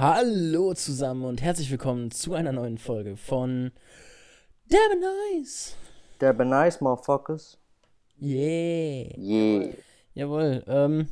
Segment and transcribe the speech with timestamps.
[0.00, 3.70] Hallo zusammen und herzlich willkommen zu einer neuen Folge von
[4.64, 5.76] Derbe Nice.
[6.22, 7.58] Derbe Nice, Motherfuckers.
[8.18, 9.14] Yeah.
[9.18, 9.74] Yeah.
[10.14, 10.64] Jawohl.
[10.66, 11.08] Ähm,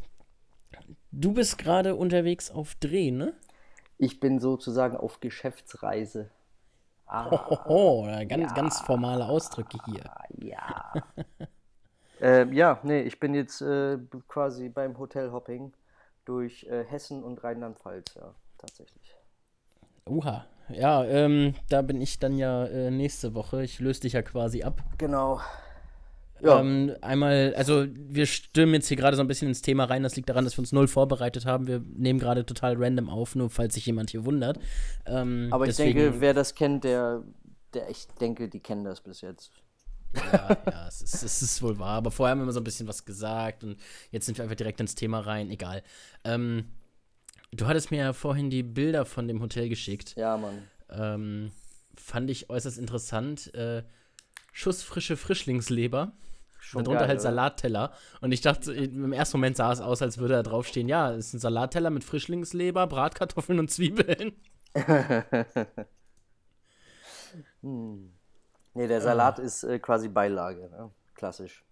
[1.12, 3.34] du bist gerade unterwegs auf Dreh, ne?
[3.98, 6.30] Ich bin sozusagen auf Geschäftsreise.
[7.04, 7.30] Ah,
[7.66, 8.54] Hoho, ganz, ja.
[8.54, 10.10] ganz formale Ausdrücke hier.
[10.38, 10.94] Ja.
[12.22, 13.98] äh, ja, nee, ich bin jetzt äh,
[14.28, 15.74] quasi beim Hotelhopping
[16.24, 19.14] durch äh, Hessen und Rheinland-Pfalz, ja, tatsächlich.
[20.06, 20.46] Uha.
[20.70, 23.62] Ja, ähm, da bin ich dann ja äh, nächste Woche.
[23.62, 24.82] Ich löse dich ja quasi ab.
[24.98, 25.40] Genau.
[26.40, 26.60] Ja.
[26.60, 30.02] Ähm, einmal, also wir stürmen jetzt hier gerade so ein bisschen ins Thema rein.
[30.02, 31.66] Das liegt daran, dass wir uns null vorbereitet haben.
[31.66, 34.58] Wir nehmen gerade total random auf, nur falls sich jemand hier wundert.
[35.06, 37.24] Ähm, Aber ich deswegen, denke, wer das kennt, der,
[37.74, 39.50] der, ich denke, die kennen das bis jetzt.
[40.14, 41.96] Ja, ja, es ist, es ist wohl wahr.
[41.96, 43.76] Aber vorher haben wir immer so ein bisschen was gesagt und
[44.10, 45.50] jetzt sind wir einfach direkt ins Thema rein.
[45.50, 45.82] Egal.
[46.24, 46.66] Ähm,
[47.52, 50.14] du hattest mir ja vorhin die Bilder von dem Hotel geschickt.
[50.16, 50.62] Ja, Mann.
[50.90, 51.52] Ähm,
[51.96, 53.52] fand ich äußerst interessant.
[53.54, 53.82] Äh,
[54.52, 56.12] schussfrische Frischlingsleber.
[56.60, 57.92] Schon darunter geil, halt Salatteller.
[58.20, 61.28] Und ich dachte, im ersten Moment sah es aus, als würde da draufstehen, ja, es
[61.28, 64.32] ist ein Salatteller mit Frischlingsleber, Bratkartoffeln und Zwiebeln.
[67.62, 68.12] hm.
[68.74, 69.42] Nee, der Salat ah.
[69.42, 70.90] ist äh, quasi Beilage, ne?
[71.14, 71.64] klassisch.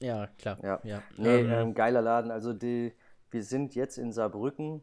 [0.00, 0.58] Ja, klar.
[0.62, 0.80] Ja.
[0.82, 1.02] ja.
[1.16, 2.30] Nee, ähm, ähm, geiler Laden.
[2.30, 2.92] Also die,
[3.30, 4.82] wir sind jetzt in Saarbrücken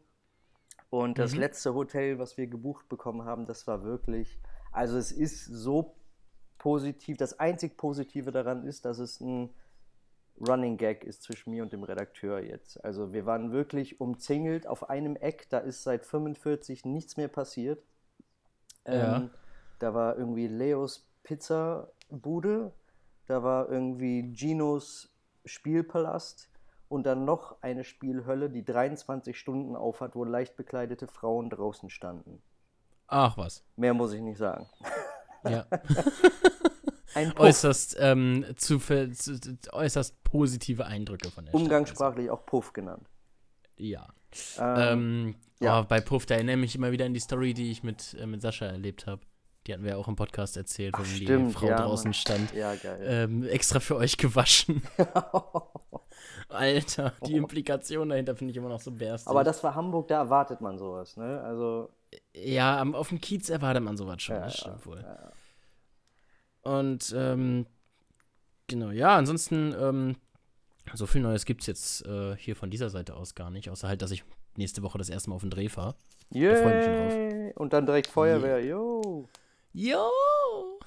[0.90, 1.40] und das mhm.
[1.40, 4.38] letzte Hotel, was wir gebucht bekommen haben, das war wirklich,
[4.72, 5.96] also es ist so
[6.58, 7.16] positiv.
[7.16, 9.50] Das einzig Positive daran ist, dass es ein
[10.46, 12.82] Running Gag ist zwischen mir und dem Redakteur jetzt.
[12.84, 17.82] Also wir waren wirklich umzingelt auf einem Eck, da ist seit 45 nichts mehr passiert.
[18.86, 19.16] Ja.
[19.16, 19.30] Ähm,
[19.78, 22.72] da war irgendwie Leos Pizza Bude,
[23.26, 25.12] da war irgendwie Ginos
[25.44, 26.48] Spielpalast
[26.88, 32.42] und dann noch eine Spielhölle, die 23 Stunden aufhat, wo leicht bekleidete Frauen draußen standen.
[33.06, 33.64] Ach was.
[33.76, 34.66] Mehr muss ich nicht sagen.
[35.44, 35.66] Ja.
[37.36, 39.38] Äußerst, ähm, zu, zu,
[39.72, 42.38] äußerst positive Eindrücke von der Umgangssprachlich Stadt.
[42.38, 43.08] auch Puff genannt.
[43.76, 44.08] Ja.
[44.58, 45.80] Ähm, ähm, ja.
[45.80, 48.14] Oh, bei Puff, da erinnere ich mich immer wieder an die Story, die ich mit,
[48.14, 49.22] äh, mit Sascha erlebt habe.
[49.68, 52.08] Die hatten wir ja auch im Podcast erzählt, Ach, wo stimmt, die Frau ja, draußen
[52.08, 52.14] Mann.
[52.14, 52.54] stand.
[52.54, 53.00] Ja, geil.
[53.02, 54.82] Ähm, extra für euch gewaschen.
[56.48, 59.28] Alter, die Implikation dahinter finde ich immer noch so bärstig.
[59.28, 61.42] Aber das war Hamburg, da erwartet man sowas, ne?
[61.42, 61.90] Also.
[62.34, 65.04] Ja, auf dem Kiez erwartet man sowas schon, ja, das stimmt wohl.
[66.62, 67.66] Und ähm,
[68.68, 70.16] genau, ja, ansonsten, ähm,
[70.94, 73.86] so viel Neues gibt es jetzt äh, hier von dieser Seite aus gar nicht, außer
[73.86, 74.24] halt, dass ich
[74.56, 75.94] nächste Woche das erste Mal auf den Dreh fahre.
[76.34, 77.52] Yeah.
[77.56, 79.28] Und dann direkt Feuerwehr, yo.
[79.78, 80.10] Yo!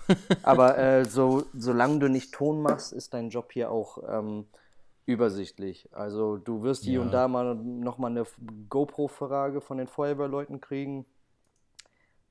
[0.44, 4.48] Aber äh, so, solange du nicht Ton machst, ist dein Job hier auch ähm,
[5.06, 5.88] übersichtlich.
[5.94, 7.02] Also du wirst hier ja.
[7.02, 8.26] und da mal nochmal eine
[8.68, 11.06] GoPro-Frage von den Feuerwehrleuten kriegen.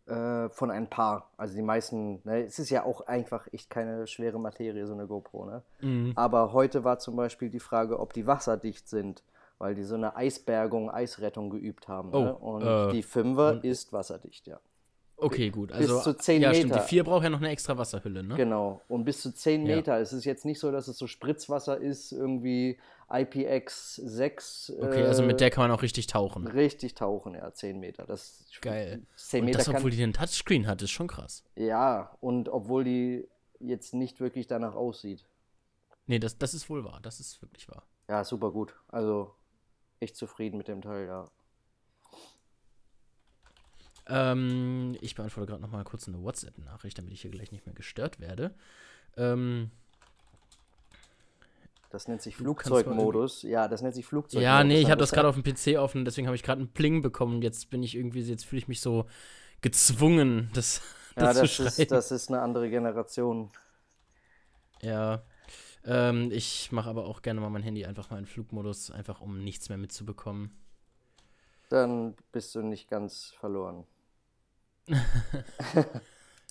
[0.04, 1.30] Äh, von ein paar.
[1.38, 5.06] Also die meisten, ne, es ist ja auch einfach echt keine schwere Materie, so eine
[5.06, 5.62] GoPro, ne?
[5.80, 6.12] Mhm.
[6.14, 9.22] Aber heute war zum Beispiel die Frage, ob die wasserdicht sind,
[9.56, 12.12] weil die so eine Eisbergung, Eisrettung geübt haben.
[12.12, 12.34] Oh, ne?
[12.34, 14.60] Und äh, die Fünfer ist wasserdicht, ja.
[15.20, 15.72] Okay, gut.
[15.72, 16.60] Also, bis zu 10 ja, Meter.
[16.60, 18.36] Stimmt, die 4 braucht ja noch eine extra Wasserhülle, ne?
[18.36, 18.80] Genau.
[18.88, 19.96] Und bis zu 10 Meter.
[19.96, 20.00] Ja.
[20.00, 24.78] Es ist jetzt nicht so, dass es so Spritzwasser ist, irgendwie IPX6.
[24.78, 26.46] Okay, äh, also mit der kann man auch richtig tauchen.
[26.46, 28.06] Richtig tauchen, ja, 10 Meter.
[28.06, 29.02] Das, Geil.
[29.16, 31.44] 10 Meter und das, obwohl die einen Touchscreen hat, ist schon krass.
[31.56, 35.24] Ja, und obwohl die jetzt nicht wirklich danach aussieht.
[36.06, 37.00] Nee, das, das ist wohl wahr.
[37.02, 37.84] Das ist wirklich wahr.
[38.08, 38.74] Ja, super gut.
[38.88, 39.34] Also
[40.00, 41.28] echt zufrieden mit dem Teil, ja.
[44.10, 47.74] Ähm, ich beantworte gerade noch mal kurz eine WhatsApp-Nachricht, damit ich hier gleich nicht mehr
[47.74, 48.54] gestört werde.
[49.16, 49.70] Ähm,
[51.90, 53.42] das nennt sich Flugzeugmodus.
[53.42, 54.44] Ja, das nennt sich Flugzeugmodus.
[54.44, 56.72] Ja, nee, ich habe das gerade auf dem PC offen, deswegen habe ich gerade einen
[56.72, 57.42] Pling bekommen.
[57.42, 59.06] Jetzt bin ich irgendwie, jetzt fühle ich mich so
[59.60, 60.82] gezwungen, das,
[61.16, 63.50] das ja, das zu Ist, das ist eine andere Generation.
[64.82, 65.22] Ja.
[65.84, 69.42] Ähm, ich mache aber auch gerne mal mein Handy einfach mal in Flugmodus, einfach um
[69.42, 70.56] nichts mehr mitzubekommen.
[71.70, 73.84] Dann bist du nicht ganz verloren.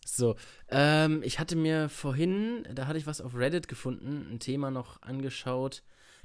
[0.06, 0.36] so,
[0.70, 5.02] ähm, ich hatte mir vorhin, da hatte ich was auf Reddit gefunden, ein Thema noch
[5.02, 5.84] angeschaut,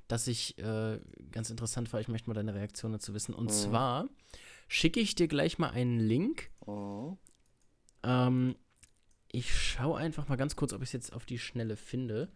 [0.09, 1.01] das ich äh,
[1.33, 2.01] ganz interessant war.
[2.01, 3.35] Ich möchte mal deine Reaktion dazu wissen.
[3.35, 3.51] Und mhm.
[3.51, 4.09] zwar
[4.69, 6.51] schicke ich dir gleich mal einen Link.
[6.67, 7.17] Mhm.
[8.03, 8.57] Ähm,
[9.33, 12.29] ich schaue einfach mal ganz kurz, ob ich es jetzt auf die Schnelle finde.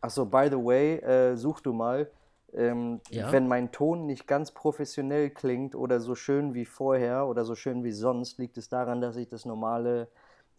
[0.00, 2.10] Achso, by the way, äh, such du mal.
[2.54, 3.32] Ähm, ja.
[3.32, 7.82] Wenn mein Ton nicht ganz professionell klingt oder so schön wie vorher oder so schön
[7.82, 10.08] wie sonst, liegt es daran, dass ich das normale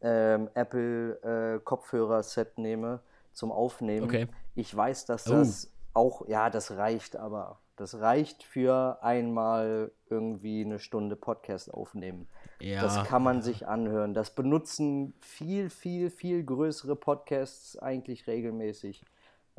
[0.02, 3.02] ähm, Apple äh, Kopfhörer-Set nehme
[3.32, 4.06] zum Aufnehmen.
[4.06, 4.28] Okay.
[4.56, 5.34] Ich weiß, dass oh.
[5.34, 12.28] das auch, ja, das reicht, aber Das reicht für einmal irgendwie eine Stunde Podcast aufnehmen.
[12.60, 14.14] Ja, das kann man sich anhören.
[14.14, 19.04] Das benutzen viel, viel, viel größere Podcasts eigentlich regelmäßig.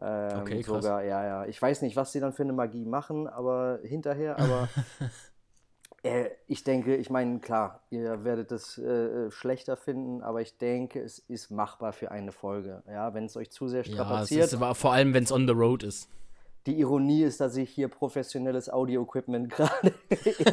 [0.01, 0.83] Ähm, Okay, krass.
[0.85, 1.47] sogar, ja, ja.
[1.47, 4.69] Ich weiß nicht, was sie dann für eine Magie machen, aber hinterher, aber
[6.03, 11.01] äh, ich denke, ich meine, klar, ihr werdet es äh, schlechter finden, aber ich denke,
[11.01, 12.83] es ist machbar für eine Folge.
[12.87, 14.45] Ja, wenn es euch zu sehr Ja, strapaziert.
[14.47, 16.09] ist aber vor allem, wenn es on the road ist.
[16.67, 20.47] Die Ironie ist, dass ich hier professionelles Audio-Equipment gerade in,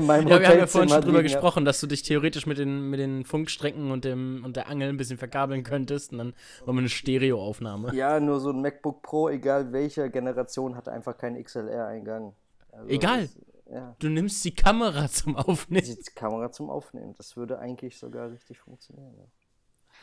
[0.00, 2.46] in meinem Ja, wir haben ja vorhin Hotelzimmer schon drüber gesprochen, dass du dich theoretisch
[2.46, 6.18] mit den, mit den Funkstrecken und, dem, und der Angel ein bisschen verkabeln könntest und
[6.18, 6.34] dann
[6.64, 7.94] machen wir eine Stereoaufnahme.
[7.94, 12.34] Ja, nur so ein MacBook Pro, egal welcher Generation, hat einfach keinen XLR-Eingang.
[12.70, 13.22] Also Egal.
[13.22, 13.36] das-
[13.68, 15.84] ja, Du nimmst die Kamera zum Aufnehmen.
[15.84, 17.14] die Kamera zum Aufnehmen.
[17.16, 19.14] Das würde eigentlich sogar richtig funktionieren.
[19.18, 19.24] Ja.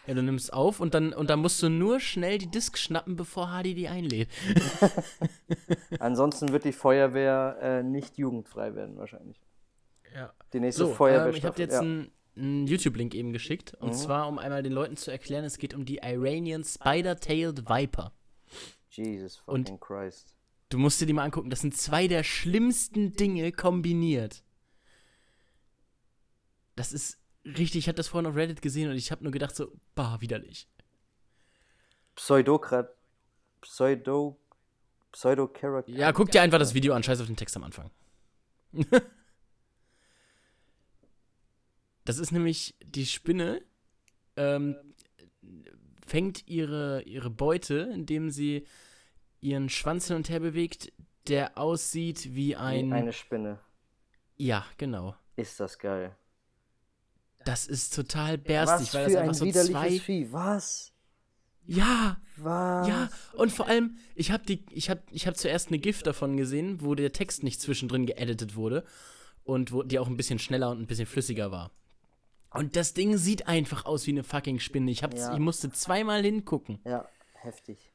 [0.05, 3.15] Ja, du nimmst auf und dann, und dann musst du nur schnell die Disk schnappen,
[3.15, 4.27] bevor Hardy die einlädt.
[5.99, 9.39] Ansonsten wird die Feuerwehr äh, nicht jugendfrei werden, wahrscheinlich.
[10.13, 10.33] Ja.
[10.51, 11.33] Die nächste So, ähm, Feuerwehr.
[11.33, 13.75] ich habe jetzt einen, einen YouTube-Link eben geschickt.
[13.75, 13.93] Und Mhm.
[13.93, 18.11] zwar, um einmal den Leuten zu erklären, es geht um die Iranian Spider-Tailed Viper.
[18.89, 20.35] Jesus und- fucking Christ.
[20.69, 21.49] Du musst dir die mal angucken.
[21.51, 24.43] Das sind zwei der schlimmsten Dinge kombiniert.
[26.75, 27.75] Das ist richtig.
[27.79, 30.67] Ich habe das vorhin auf Reddit gesehen und ich habe nur gedacht so, bah, widerlich.
[32.15, 32.89] Pseudokrat.
[33.61, 34.39] Pseudo.
[35.11, 35.91] Pseudo-Character.
[35.91, 37.03] Ja, guck dir einfach das Video an.
[37.03, 37.91] Scheiß auf den Text am Anfang.
[42.05, 43.61] das ist nämlich die Spinne.
[44.35, 44.75] Ähm,
[46.05, 48.65] fängt ihre, ihre Beute, indem sie
[49.41, 50.91] ihren Schwanz hin und her bewegt,
[51.27, 52.91] der aussieht wie Wie ein.
[52.91, 53.59] eine Spinne.
[54.37, 55.15] ja, genau.
[55.35, 56.15] Ist das geil.
[57.45, 59.99] Das ist total berstig, Was weil das für ein einfach so widerliches zwei.
[59.99, 60.27] Vieh.
[60.31, 60.91] Was?
[61.65, 62.87] Ja, Was?
[62.87, 63.09] ja.
[63.33, 66.81] Und vor allem, ich habe die, ich habe, ich habe zuerst eine GIF davon gesehen,
[66.81, 68.83] wo der Text nicht zwischendrin geeditet wurde
[69.43, 71.71] und wo die auch ein bisschen schneller und ein bisschen flüssiger war.
[72.53, 74.91] Und das Ding sieht einfach aus wie eine fucking Spinne.
[74.91, 75.33] Ich, hab's, Ja.
[75.33, 76.79] ich musste zweimal hingucken.
[76.85, 77.91] Ja, heftig.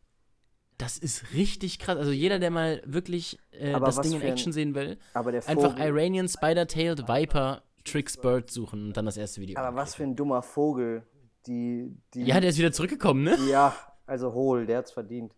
[0.78, 1.96] Das ist richtig krass.
[1.98, 5.78] Also jeder, der mal wirklich äh, das Ding in für ein- Action sehen will, einfach.
[5.78, 9.58] Iranian Spider-Tailed Viper Tricks Bird suchen und dann das erste Video.
[9.58, 11.06] Aber was für ein dummer Vogel.
[11.46, 13.36] Die, die, Ja, der ist wieder zurückgekommen, ne?
[13.48, 13.74] Ja,
[14.06, 15.34] also hohl, der hat's verdient.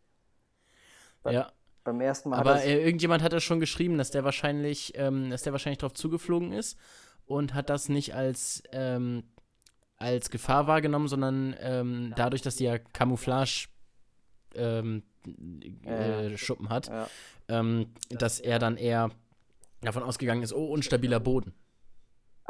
[1.24, 1.52] Ja.
[1.84, 5.30] Beim ersten Mal Aber hat äh, irgendjemand hat ja schon geschrieben, dass der wahrscheinlich, ähm,
[5.30, 6.78] dass der wahrscheinlich drauf zugeflogen ist
[7.26, 9.24] und hat das nicht als, ähm,
[9.96, 13.68] als Gefahr wahrgenommen, sondern ähm, dadurch, dass die ja Camouflage
[14.54, 15.02] ähm,
[15.84, 17.08] äh, Schuppen hat, Ja.
[17.48, 19.10] ähm, dass er dann eher
[19.80, 21.54] davon ausgegangen ist, oh, unstabiler Boden.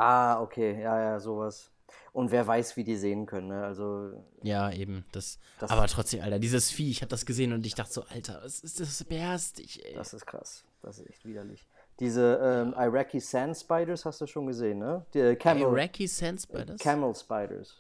[0.00, 1.70] Ah, okay, ja, ja, sowas.
[2.12, 3.62] Und wer weiß, wie die sehen können, ne?
[3.64, 4.12] Also,
[4.42, 5.04] Ja, eben.
[5.12, 8.04] Das, Das- aber trotzdem, Alter, dieses Vieh, ich habe das gesehen und ich dachte so,
[8.04, 9.94] Alter, was ist das berstig, ey.
[9.94, 10.64] das ist krass.
[10.82, 11.66] Das ist echt widerlich.
[12.00, 15.04] Diese ähm, Iraqi Sand Spiders hast du schon gesehen, ne?
[15.12, 16.80] Die äh, Camel, Iraqi Sand Spiders?
[16.80, 17.76] Camel Spiders.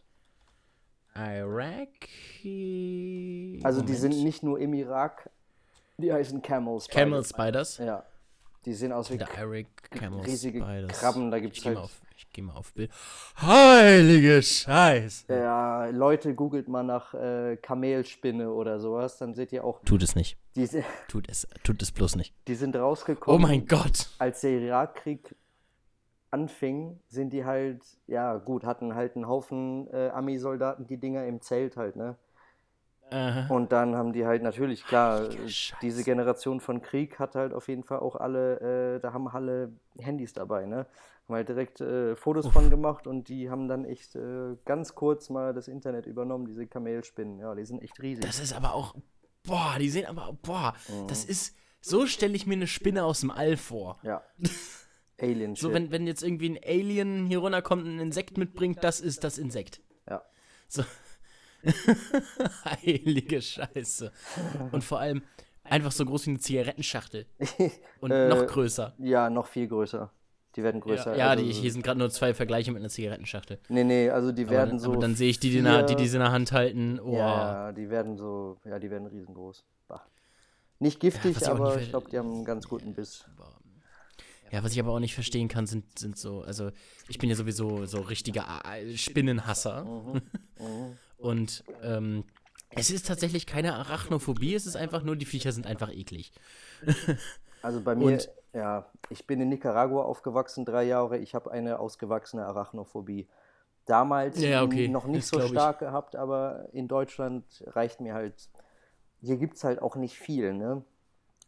[2.40, 3.60] Iraqi.
[3.62, 4.00] Also die Moment.
[4.14, 5.30] sind nicht nur im Irak,
[5.96, 6.94] die heißen Camel Spiders.
[6.94, 7.78] Camel Spiders.
[7.78, 8.04] Ja.
[8.66, 9.16] Die sehen aus wie
[10.26, 10.98] riesige Spiders.
[11.00, 11.90] Krabben, da gibt's halt- auf,
[12.20, 12.90] ich geh mal auf Bild.
[13.40, 15.24] Heilige Scheiße.
[15.32, 20.14] Ja, Leute, googelt mal nach äh, Kamelspinne oder sowas, dann seht ihr auch, Tut es
[20.14, 20.36] nicht.
[20.54, 20.68] die,
[21.08, 22.34] Tut es, tut es bloß nicht.
[22.46, 23.42] die sind Oh rausgekommen.
[23.42, 24.10] mein Gott.
[24.18, 25.34] Als der Irakkrieg
[26.30, 31.40] anfing, sind die halt, ja gut, hatten halt einen Haufen äh, Ami-Soldaten, die Dinger im
[31.40, 32.16] Zelt halt, ne?
[33.10, 33.52] Aha.
[33.52, 35.28] Und dann haben die halt natürlich, klar,
[35.82, 39.72] diese Generation von Krieg hat halt auf jeden Fall auch alle, äh, da haben alle
[39.98, 40.86] Handys dabei, ne?
[41.26, 45.30] Haben halt direkt äh, Fotos von gemacht und die haben dann echt äh, ganz kurz
[45.30, 47.38] mal das Internet übernommen, diese Kamelspinnen.
[47.38, 48.24] Ja, die sind echt riesig.
[48.24, 48.94] Das ist aber auch.
[49.44, 50.36] Boah, die sehen aber.
[50.42, 51.06] Boah, Mhm.
[51.08, 51.56] das ist.
[51.80, 53.98] So stelle ich mir eine Spinne aus dem All vor.
[54.02, 54.22] Ja.
[55.20, 59.00] Alien So, wenn, wenn jetzt irgendwie ein Alien hier runterkommt und ein Insekt mitbringt, das
[59.00, 59.80] ist das Insekt.
[60.08, 60.22] Ja.
[60.68, 60.82] So.
[62.64, 64.12] Heilige Scheiße.
[64.72, 65.22] Und vor allem
[65.64, 67.26] einfach so groß wie eine Zigarettenschachtel.
[68.00, 68.94] Und Äh, noch größer.
[68.98, 70.10] Ja, noch viel größer.
[70.56, 71.16] Die werden größer.
[71.16, 73.60] Ja, also, die, hier sind gerade nur zwei Vergleiche mit einer Zigarettenschachtel.
[73.68, 74.90] Nee, nee, also die Aber, werden dann, so.
[74.92, 76.98] aber dann sehe ich die, die, der- die, die sie in der Hand halten.
[76.98, 77.12] Oh.
[77.14, 79.64] Ja, ja, die werden so, ja, die werden riesengroß.
[79.86, 80.02] Bah.
[80.80, 83.24] Nicht giftig, ich auch aber nicht ich glaube, die haben einen ganz guten Biss.
[84.50, 86.72] Ja, was ich aber auch nicht verstehen kann, sind, sind so, also
[87.08, 88.44] ich bin ja sowieso so richtiger
[88.96, 89.84] Spinnenhasser.
[89.84, 90.22] Mhm.
[91.20, 92.24] Und ähm,
[92.70, 96.32] es ist tatsächlich keine Arachnophobie, es ist einfach nur, die Viecher sind einfach eklig.
[97.62, 101.18] Also bei mir, Und- ja, ich bin in Nicaragua aufgewachsen, drei Jahre.
[101.18, 103.28] Ich habe eine ausgewachsene Arachnophobie.
[103.84, 105.52] Damals Ja, okay, noch nicht so glaub ich.
[105.52, 108.48] stark gehabt, aber in Deutschland reicht mir halt,
[109.20, 110.82] hier gibt es halt auch nicht viel, ne?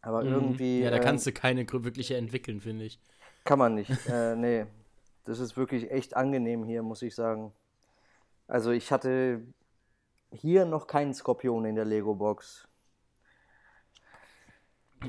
[0.01, 0.33] Aber mhm.
[0.33, 0.81] irgendwie.
[0.81, 2.99] Ja, da kannst äh, du keine wirkliche entwickeln, finde ich.
[3.43, 3.89] Kann man nicht.
[4.07, 4.65] äh, nee.
[5.25, 7.53] Das ist wirklich echt angenehm hier, muss ich sagen.
[8.47, 9.41] Also ich hatte
[10.33, 12.67] hier noch keinen Skorpion in der Lego-Box.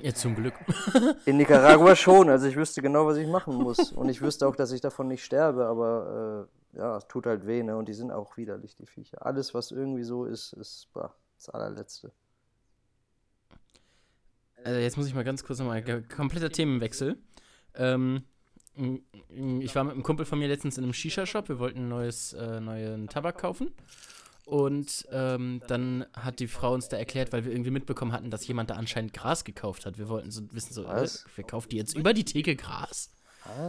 [0.02, 0.54] Ja, zum Glück.
[1.24, 2.28] In Nicaragua schon.
[2.28, 3.92] Also ich wüsste genau, was ich machen muss.
[3.92, 7.46] Und ich wüsste auch, dass ich davon nicht sterbe, aber äh, ja, es tut halt
[7.46, 7.76] weh, ne?
[7.76, 9.24] Und die sind auch widerlich, die Viecher.
[9.24, 12.12] Alles, was irgendwie so ist, ist bah, das allerletzte.
[14.64, 17.16] Also jetzt muss ich mal ganz kurz nochmal, kompletter Themenwechsel.
[17.74, 18.24] Ähm,
[19.28, 21.48] ich war mit einem Kumpel von mir letztens in einem Shisha-Shop.
[21.48, 23.72] Wir wollten ein neues, äh, neuen Tabak kaufen.
[24.44, 28.46] Und ähm, dann hat die Frau uns da erklärt, weil wir irgendwie mitbekommen hatten, dass
[28.46, 29.98] jemand da anscheinend Gras gekauft hat.
[29.98, 33.10] Wir wollten so wissen, so, äh, wer kauft die jetzt über die Theke Gras?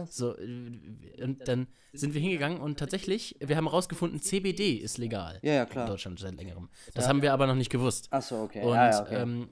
[0.08, 5.38] So, äh, und dann sind wir hingegangen und tatsächlich, wir haben herausgefunden, CBD ist legal.
[5.42, 5.86] Ja, ja, klar.
[5.86, 6.68] In Deutschland seit längerem.
[6.94, 7.08] Das ja.
[7.08, 8.08] haben wir aber noch nicht gewusst.
[8.10, 8.62] Achso, okay.
[8.62, 9.14] Und ja, ja, okay.
[9.16, 9.48] Ähm,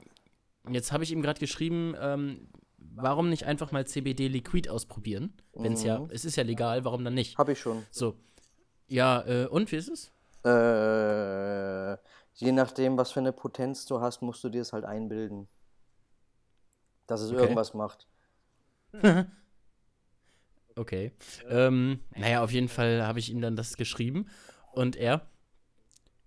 [0.69, 5.33] jetzt habe ich ihm gerade geschrieben, ähm, warum nicht einfach mal CBD Liquid ausprobieren?
[5.53, 5.87] Wenn es mhm.
[5.87, 7.37] ja, es ist ja legal, warum dann nicht?
[7.37, 7.83] Habe ich schon.
[7.91, 8.15] So.
[8.87, 10.11] Ja, äh, und wie ist es?
[10.45, 11.97] Äh,
[12.35, 15.47] je nachdem, was für eine Potenz du hast, musst du dir es halt einbilden.
[17.07, 17.41] Dass es okay.
[17.41, 18.07] irgendwas macht.
[20.75, 21.11] okay.
[21.49, 24.27] Ähm, naja, auf jeden Fall habe ich ihm dann das geschrieben
[24.71, 25.27] und er,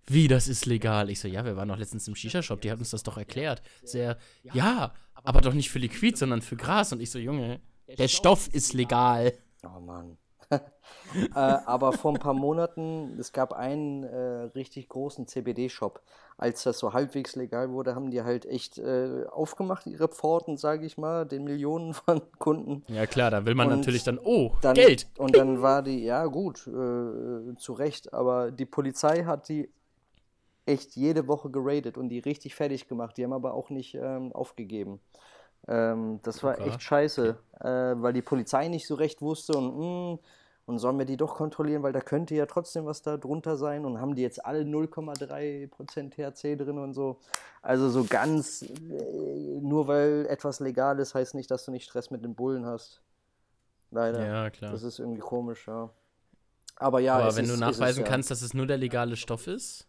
[0.05, 1.09] wie, das ist legal?
[1.09, 3.61] Ich so, ja, wir waren noch letztens im Shisha-Shop, die haben uns das doch erklärt.
[3.83, 6.91] Sehr, ja, aber doch nicht für Liquid, sondern für Gras.
[6.91, 9.33] Und ich so, Junge, der Stoff ist legal.
[9.63, 10.17] Oh Mann.
[11.35, 14.17] äh, aber vor ein paar Monaten, es gab einen äh,
[14.55, 16.01] richtig großen CBD-Shop.
[16.37, 20.85] Als das so halbwegs legal wurde, haben die halt echt äh, aufgemacht, ihre Pforten, sage
[20.85, 22.83] ich mal, den Millionen von Kunden.
[22.87, 25.07] Ja klar, da will man und natürlich dann, oh, dann, Geld.
[25.17, 29.69] Und dann war die, ja gut, äh, zu Recht, aber die Polizei hat die
[30.65, 33.17] echt jede Woche geradet und die richtig fertig gemacht.
[33.17, 34.99] Die haben aber auch nicht ähm, aufgegeben.
[35.67, 36.69] Ähm, das war okay.
[36.69, 40.19] echt scheiße, äh, weil die Polizei nicht so recht wusste und mh, hm,
[40.69, 43.85] und sollen wir die doch kontrollieren, weil da könnte ja trotzdem was da drunter sein
[43.85, 47.17] und haben die jetzt alle 0,3% THC drin und so.
[47.63, 52.11] Also so ganz, äh, nur weil etwas legal ist, heißt nicht, dass du nicht Stress
[52.11, 53.01] mit den Bullen hast.
[53.89, 54.23] Leider.
[54.23, 54.71] Ja, klar.
[54.71, 55.89] Das ist irgendwie komisch, ja.
[56.75, 59.47] Aber ja, Aber wenn ist, du nachweisen es, kannst, dass es nur der legale Stoff
[59.47, 59.87] ist,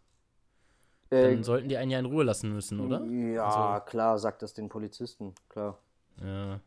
[1.11, 3.05] äh, dann sollten die einen ja in Ruhe lassen müssen, oder?
[3.05, 5.79] Ja, also, klar, sagt das den Polizisten, klar.
[6.21, 6.61] Ja, ja.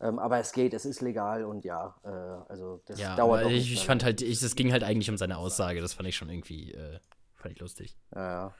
[0.00, 2.08] Ähm, aber es geht, es ist legal und ja, äh,
[2.50, 5.16] also das ja, dauert auch ich, ich fand halt, ich, es ging halt eigentlich um
[5.16, 6.98] seine Aussage, das fand ich schon irgendwie, äh,
[7.34, 7.96] fand ich lustig.
[8.14, 8.54] Ja, ja.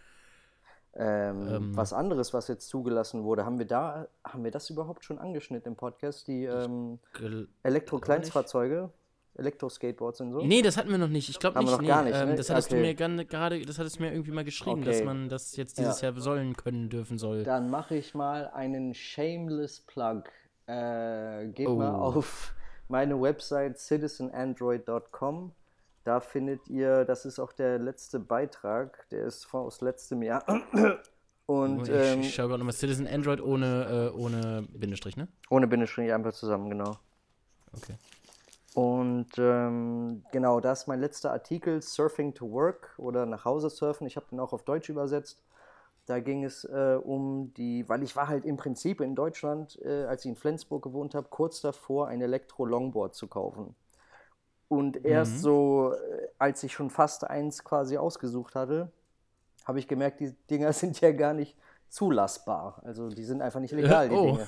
[0.98, 5.04] Ähm, ähm, was anderes, was jetzt zugelassen wurde, haben wir da, haben wir das überhaupt
[5.04, 6.26] schon angeschnitten im Podcast?
[6.26, 6.98] Die ähm,
[7.62, 8.90] Elektro-Kleinstfahrzeuge,
[9.38, 10.44] Elektro-Skateboards und so?
[10.44, 11.28] Nee, das hatten wir noch nicht.
[11.28, 11.70] Ich glaube nicht.
[11.70, 12.34] Noch nee, gar nicht ähm, ne?
[12.36, 12.94] Das hattest okay.
[12.94, 14.90] du mir gerade, das hattest du mir irgendwie mal geschrieben, okay.
[14.90, 16.10] dass man das jetzt dieses ja.
[16.10, 17.44] Jahr sollen können dürfen soll.
[17.44, 20.22] Dann mache ich mal einen Shameless Plug.
[20.66, 21.76] Äh, geht oh.
[21.76, 22.54] mal auf
[22.88, 25.52] meine Website citizenandroid.com.
[26.04, 30.44] Da findet ihr, das ist auch der letzte Beitrag, der ist aus letztem Jahr.
[31.46, 35.28] Und, ich, ähm, ich schaue gerade nochmal Citizen Android ohne, äh, ohne Bindestrich, ne?
[35.48, 36.96] Ohne Bindestrich, einfach zusammen, genau.
[37.72, 37.94] Okay.
[38.76, 44.06] Und ähm, genau, das ist mein letzter Artikel, Surfing to Work oder nach Hause surfen.
[44.06, 45.42] Ich habe den auch auf Deutsch übersetzt.
[46.04, 50.04] Da ging es äh, um die, weil ich war halt im Prinzip in Deutschland, äh,
[50.04, 53.74] als ich in Flensburg gewohnt habe, kurz davor, ein Elektro-Longboard zu kaufen.
[54.68, 55.38] Und erst mhm.
[55.38, 58.92] so, äh, als ich schon fast eins quasi ausgesucht hatte,
[59.64, 61.56] habe ich gemerkt, die Dinger sind ja gar nicht
[61.88, 62.82] zulassbar.
[62.84, 64.22] Also die sind einfach nicht legal, die oh.
[64.26, 64.46] Dinge.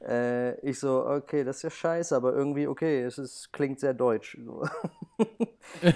[0.00, 3.94] Äh, ich so, okay, das ist ja scheiße, aber irgendwie, okay, es ist, klingt sehr
[3.94, 4.38] deutsch.
[5.82, 5.90] Und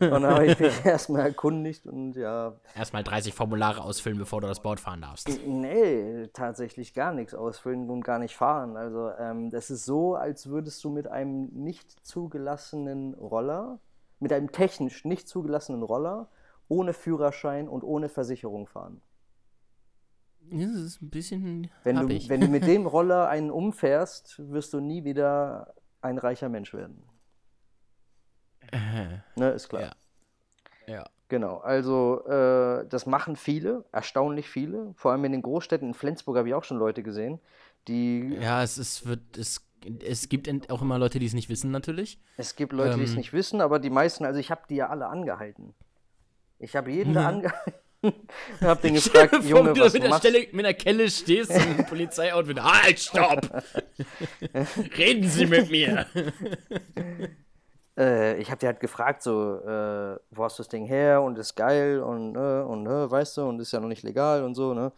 [0.00, 2.54] dann habe ich mich erstmal erkundigt und ja.
[2.74, 5.28] Erstmal 30 Formulare ausfüllen, bevor du das Board fahren darfst.
[5.46, 8.76] Nee, tatsächlich gar nichts ausfüllen und gar nicht fahren.
[8.76, 13.78] Also, ähm, das ist so, als würdest du mit einem nicht zugelassenen Roller,
[14.20, 16.28] mit einem technisch nicht zugelassenen Roller,
[16.68, 19.00] ohne Führerschein und ohne Versicherung fahren.
[20.50, 21.70] Das ist ein bisschen.
[21.84, 26.48] Wenn du, wenn du mit dem Roller einen umfährst, wirst du nie wieder ein reicher
[26.48, 27.02] Mensch werden.
[28.72, 29.96] Äh, ne, ist klar.
[30.86, 30.94] Ja.
[30.94, 31.04] ja.
[31.28, 35.88] Genau, also äh, das machen viele, erstaunlich viele, vor allem in den Großstädten.
[35.88, 37.40] In Flensburg habe ich auch schon Leute gesehen,
[37.88, 38.36] die.
[38.40, 39.66] Ja, es, ist, wird, es,
[40.04, 42.20] es gibt auch immer Leute, die es nicht wissen, natürlich.
[42.36, 43.16] Es gibt Leute, ähm, die es ähm.
[43.16, 45.74] nicht wissen, aber die meisten, also ich habe die ja alle angehalten.
[46.60, 47.72] Ich habe jeden da angehalten.
[48.60, 51.50] hab den gefragt, Junge, Junge, du was mit, du der Stelle, mit der Kelle stehst
[51.50, 52.62] und ein Polizeioutfit.
[52.62, 53.40] Halt, stopp!
[54.98, 56.06] Reden Sie mit mir!
[57.98, 61.38] äh, ich hab dir halt gefragt, so, äh, wo hast du das Ding her und
[61.38, 64.54] ist geil und, äh, und, äh, weißt du, und ist ja noch nicht legal und
[64.54, 64.92] so, ne?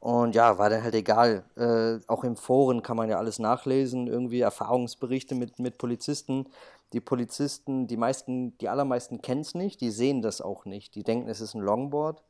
[0.00, 1.44] Und ja, war dann halt egal.
[1.56, 6.46] Äh, auch im Foren kann man ja alles nachlesen, irgendwie Erfahrungsberichte mit, mit Polizisten.
[6.92, 10.94] Die Polizisten, die meisten, die allermeisten kennen es nicht, die sehen das auch nicht.
[10.94, 12.22] Die denken, es ist ein Longboard.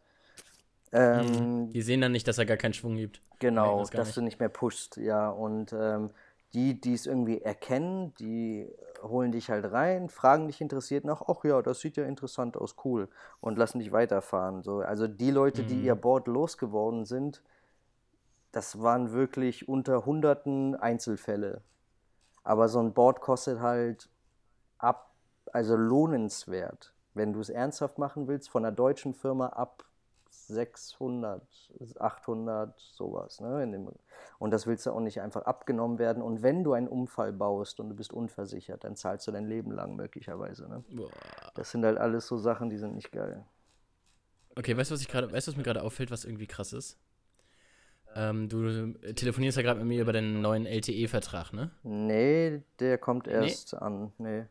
[0.93, 3.21] Ähm, die sehen dann nicht, dass er gar keinen Schwung gibt.
[3.39, 4.17] Genau, das dass nicht.
[4.17, 5.29] du nicht mehr pushst, ja.
[5.29, 6.11] Und ähm,
[6.55, 8.71] die, die es irgendwie erkennen, die
[9.03, 12.77] holen dich halt rein, fragen dich interessiert nach, ach ja, das sieht ja interessant aus,
[12.85, 13.09] cool,
[13.41, 14.63] und lassen dich weiterfahren.
[14.63, 14.79] So.
[14.79, 15.85] Also die Leute, die mhm.
[15.85, 17.43] ihr Board losgeworden sind,
[18.53, 21.63] das waren wirklich unter hunderten Einzelfälle.
[22.43, 24.09] Aber so ein Board kostet halt
[24.79, 25.13] ab,
[25.53, 26.95] also lohnenswert.
[27.15, 29.85] Wenn du es ernsthaft machen willst, von einer deutschen Firma ab
[30.49, 31.43] 600,
[31.99, 33.41] 800, sowas.
[33.41, 33.87] Ne?
[34.39, 36.23] und das willst du auch nicht einfach abgenommen werden.
[36.23, 39.73] Und wenn du einen Unfall baust und du bist unversichert, dann zahlst du dein Leben
[39.73, 40.69] lang möglicherweise.
[40.69, 40.85] Ne?
[41.55, 43.45] Das sind halt alles so Sachen, die sind nicht geil.
[44.57, 46.99] Okay, weißt du, was ich gerade, weißt was mir gerade auffällt, was irgendwie krass ist?
[48.15, 51.71] Ähm, du telefonierst ja gerade mit mir über den neuen LTE-Vertrag, ne?
[51.83, 53.79] Nee, der kommt erst nee.
[53.79, 54.13] an.
[54.19, 54.47] Nee.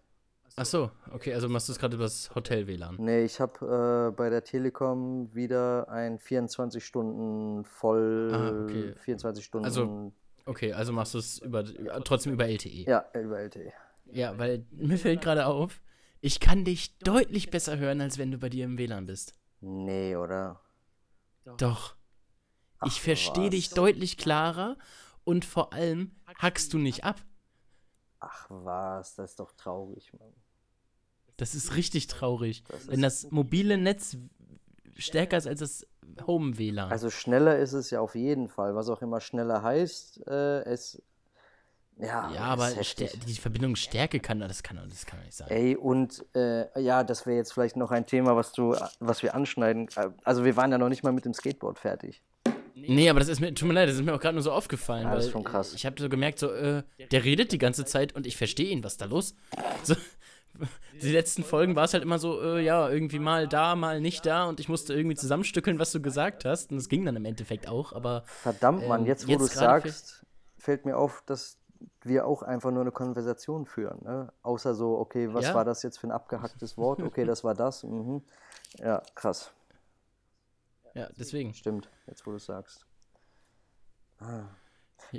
[0.60, 2.96] Ach so, okay, also machst du es gerade über das Hotel-WLAN?
[2.98, 8.96] Nee, ich habe äh, bei der Telekom wieder ein 24 Stunden voll, ah, okay.
[8.98, 9.66] 24 Stunden.
[9.66, 10.12] Also,
[10.48, 11.64] okay, also machst du es über,
[12.04, 12.90] trotzdem über LTE?
[12.90, 13.72] Ja, über LTE.
[14.06, 15.80] Ja, weil mir fällt gerade auf,
[16.22, 19.36] ich kann dich deutlich besser hören, als wenn du bei dir im WLAN bist.
[19.62, 20.60] Nee, oder?
[21.58, 21.96] Doch.
[22.80, 24.76] Ach, ich verstehe dich deutlich klarer
[25.24, 27.22] und vor allem hackst du nicht ab.
[28.20, 30.34] Ach was, das ist doch traurig, Mann.
[31.38, 32.64] Das ist richtig traurig.
[32.68, 34.18] Das wenn das mobile Netz
[34.96, 35.88] stärker ist als das
[36.26, 36.92] Home-WLAN.
[36.92, 38.76] Also schneller ist es ja auf jeden Fall.
[38.76, 41.02] Was auch immer schneller heißt, äh, es.
[42.00, 45.48] Ja, ja aber die Verbindungsstärke kann das kann, das kann nicht sein.
[45.50, 49.34] Ey, und äh, ja, das wäre jetzt vielleicht noch ein Thema, was du, was wir
[49.34, 49.90] anschneiden.
[50.24, 52.22] Also wir waren ja noch nicht mal mit dem Skateboard fertig.
[52.76, 54.52] Nee, aber das ist mir, tut mir leid, das ist mir auch gerade nur so
[54.52, 55.06] aufgefallen.
[55.06, 55.74] Ja, das ist schon krass.
[55.74, 58.84] Ich habe so gemerkt, so, äh, der redet die ganze Zeit und ich verstehe ihn,
[58.84, 59.36] was ist da los?
[59.84, 59.96] So,
[61.02, 64.26] die letzten Folgen war es halt immer so, äh, ja, irgendwie mal da, mal nicht
[64.26, 66.72] da und ich musste irgendwie zusammenstückeln, was du gesagt hast.
[66.72, 68.24] Und es ging dann im Endeffekt auch, aber.
[68.26, 70.26] Verdammt, ähm, Mann, jetzt wo du es sagst,
[70.58, 71.58] fällt mir auf, dass
[72.04, 74.04] wir auch einfach nur eine Konversation führen.
[74.04, 74.32] Ne?
[74.42, 75.54] Außer so, okay, was ja?
[75.54, 77.02] war das jetzt für ein abgehacktes Wort?
[77.02, 77.84] Okay, das war das.
[77.98, 78.22] Mhm.
[78.80, 79.52] Ja, krass.
[80.94, 81.54] Ja, deswegen.
[81.54, 82.86] Stimmt, jetzt wo du es sagst.
[84.20, 84.44] Ah.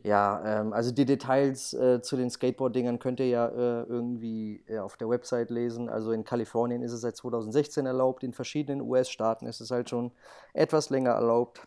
[0.05, 4.79] Ja, ähm, also die Details äh, zu den Skateboard-Dingern könnt ihr ja äh, irgendwie äh,
[4.79, 5.89] auf der Website lesen.
[5.89, 10.13] Also in Kalifornien ist es seit 2016 erlaubt, in verschiedenen US-Staaten ist es halt schon
[10.53, 11.67] etwas länger erlaubt,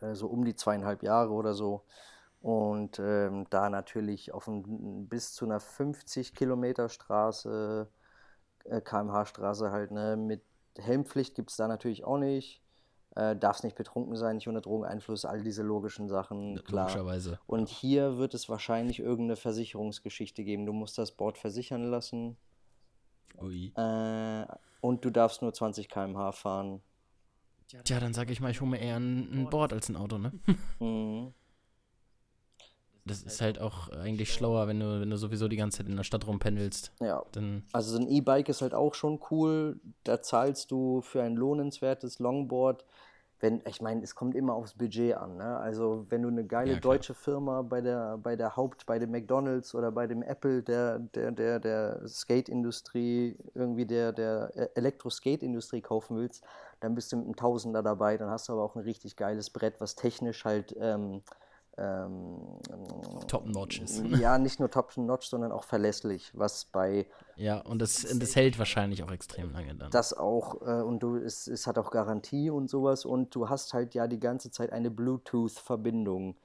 [0.00, 1.82] äh, so um die zweieinhalb Jahre oder so.
[2.40, 7.86] Und ähm, da natürlich auf ein, bis zu einer 50 Kilometer Straße,
[8.64, 10.42] äh, kmh-Straße halt, ne, mit
[10.78, 12.62] Helmpflicht gibt es da natürlich auch nicht
[13.16, 16.88] äh, darfst nicht betrunken sein, nicht unter Drogeneinfluss, all diese logischen Sachen, klar.
[16.88, 17.38] Logischerweise.
[17.46, 20.66] Und hier wird es wahrscheinlich irgendeine Versicherungsgeschichte geben.
[20.66, 22.36] Du musst das Board versichern lassen.
[23.40, 23.72] Ui.
[23.76, 24.46] Äh,
[24.80, 26.82] und du darfst nur 20 km/h fahren.
[27.84, 30.18] Tja, dann sage ich mal, ich hole mir eher ein, ein Board als ein Auto,
[30.18, 30.32] ne?
[30.80, 31.32] mhm.
[33.04, 35.96] Das ist halt auch eigentlich schlauer, wenn du, wenn du sowieso die ganze Zeit in
[35.96, 36.92] der Stadt rumpendelst.
[37.00, 37.24] Ja.
[37.32, 39.80] Dann also so ein E-Bike ist halt auch schon cool.
[40.04, 42.84] Da zahlst du für ein lohnenswertes Longboard.
[43.42, 45.38] Wenn, ich meine, es kommt immer aufs Budget an.
[45.38, 45.56] Ne?
[45.56, 49.12] Also wenn du eine geile ja, deutsche Firma bei der, bei der Haupt, bei dem
[49.12, 56.18] McDonalds oder bei dem Apple der, der, der, der Skate-Industrie, irgendwie der, der Elektro-Skate-Industrie kaufen
[56.18, 56.44] willst,
[56.80, 58.18] dann bist du mit einem Tausender dabei.
[58.18, 61.22] Dann hast du aber auch ein richtig geiles Brett, was technisch halt ähm,
[61.78, 62.38] ähm,
[63.26, 64.04] Top-Notch ist.
[64.06, 67.06] Ja, nicht nur Top-Notch, sondern auch verlässlich, was bei.
[67.36, 69.90] Ja, und das, das hält wahrscheinlich auch extrem lange dann.
[69.90, 73.72] Das auch, äh, und du, es, es hat auch Garantie und sowas, und du hast
[73.72, 76.36] halt ja die ganze Zeit eine Bluetooth-Verbindung.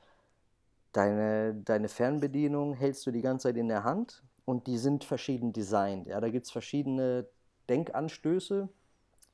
[0.92, 5.52] Deine, deine Fernbedienung hältst du die ganze Zeit in der Hand und die sind verschieden
[5.52, 6.08] designt.
[6.08, 7.28] Ja, da gibt es verschiedene
[7.68, 8.70] Denkanstöße.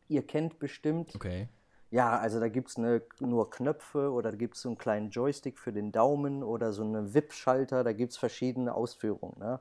[0.08, 1.48] Ihr kennt bestimmt okay.
[1.92, 5.10] Ja, also da gibt es ne, nur Knöpfe oder da gibt es so einen kleinen
[5.10, 9.38] Joystick für den Daumen oder so einen VIP-Schalter, da gibt es verschiedene Ausführungen.
[9.38, 9.60] Ne?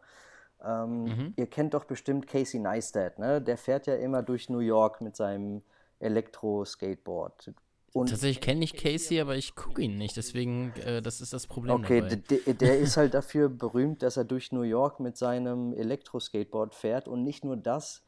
[0.65, 1.35] Ähm, mhm.
[1.37, 3.43] Ihr kennt doch bestimmt Casey Neistat, ne?
[3.43, 5.63] der fährt ja immer durch New York mit seinem
[5.99, 7.53] Elektro-Skateboard.
[7.93, 11.75] Tatsächlich kenne ich Casey, aber ich gucke ihn nicht, deswegen, äh, das ist das Problem.
[11.75, 12.03] Okay,
[12.47, 17.25] der ist halt dafür berühmt, dass er durch New York mit seinem Elektro-Skateboard fährt und
[17.25, 18.05] nicht nur das,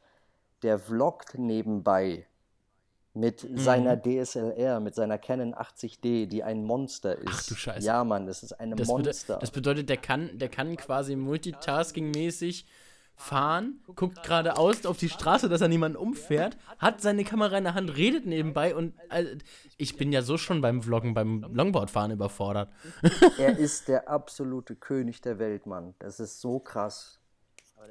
[0.61, 2.25] der vloggt nebenbei
[3.13, 3.57] mit mhm.
[3.57, 7.27] seiner DSLR, mit seiner Canon 80D, die ein Monster ist.
[7.27, 7.85] Ach du Scheiße.
[7.85, 9.37] Ja, Mann, das ist ein das Monster.
[9.39, 12.65] das bedeutet, der kann, der kann quasi multitasking-mäßig
[13.15, 17.75] fahren, guckt geradeaus auf die Straße, dass er niemanden umfährt, hat seine Kamera in der
[17.75, 19.31] Hand, redet nebenbei und also,
[19.77, 22.69] ich bin ja so schon beim Vloggen, beim Longboardfahren überfordert.
[23.37, 25.93] Er ist der absolute König der Welt, Mann.
[25.99, 27.19] Das ist so krass.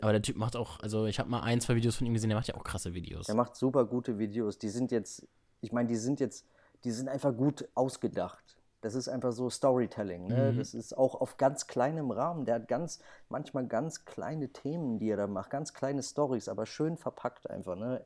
[0.00, 2.30] Aber der Typ macht auch, also ich habe mal ein, zwei Videos von ihm gesehen,
[2.30, 3.28] der macht ja auch krasse Videos.
[3.28, 4.58] Er macht super gute Videos.
[4.58, 5.26] Die sind jetzt,
[5.60, 6.46] ich meine, die sind jetzt,
[6.84, 8.56] die sind einfach gut ausgedacht.
[8.80, 10.26] Das ist einfach so Storytelling.
[10.26, 10.52] Ne?
[10.52, 10.58] Mhm.
[10.58, 12.44] Das ist auch auf ganz kleinem Rahmen.
[12.44, 16.66] Der hat ganz, manchmal ganz kleine Themen, die er da macht, ganz kleine Stories, aber
[16.66, 17.76] schön verpackt einfach.
[17.76, 18.04] Ne?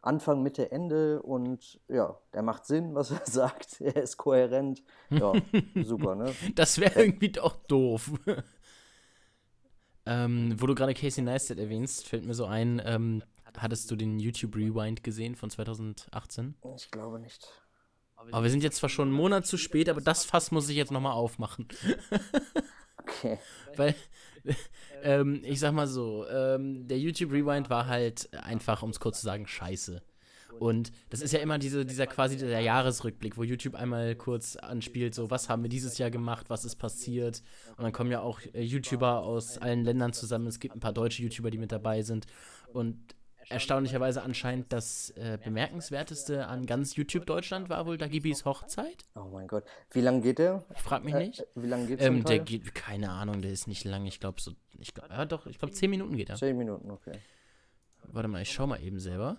[0.00, 3.80] Anfang, Mitte, Ende und ja, der macht Sinn, was er sagt.
[3.80, 4.82] Er ist kohärent.
[5.10, 5.32] Ja,
[5.84, 6.34] super, ne?
[6.56, 8.10] Das wäre irgendwie doch doof.
[10.06, 13.22] Ähm, wo du gerade Casey Neistat erwähnst, fällt mir so ein, ähm,
[13.56, 16.56] hattest du den YouTube Rewind gesehen von 2018?
[16.76, 17.48] Ich glaube nicht.
[18.30, 20.76] Aber wir sind jetzt zwar schon einen Monat zu spät, aber das Fass muss ich
[20.76, 21.66] jetzt nochmal aufmachen.
[22.98, 23.38] okay.
[23.76, 23.96] Weil,
[25.02, 29.20] ähm, ich sag mal so, ähm, der YouTube Rewind war halt einfach, um es kurz
[29.20, 30.02] zu sagen, scheiße.
[30.58, 35.14] Und das ist ja immer diese, dieser quasi der Jahresrückblick, wo YouTube einmal kurz anspielt,
[35.14, 37.42] so was haben wir dieses Jahr gemacht, was ist passiert.
[37.76, 40.46] Und dann kommen ja auch äh, YouTuber aus allen Ländern zusammen.
[40.46, 42.26] Es gibt ein paar deutsche YouTuber, die mit dabei sind.
[42.72, 43.14] Und
[43.48, 49.04] erstaunlicherweise anscheinend das äh, bemerkenswerteste an ganz YouTube Deutschland war wohl Dagibis Hochzeit.
[49.14, 49.64] Oh mein Gott.
[49.90, 50.64] Wie lange geht der?
[50.74, 51.40] Ich frag mich nicht.
[51.40, 54.06] Äh, wie lange geht ähm, Der geht, keine Ahnung, der ist nicht lang.
[54.06, 56.36] Ich glaube so, ich ja doch, ich glaube 10 Minuten geht er.
[56.36, 57.18] 10 Minuten, okay.
[58.04, 59.38] Warte mal, ich schau mal eben selber.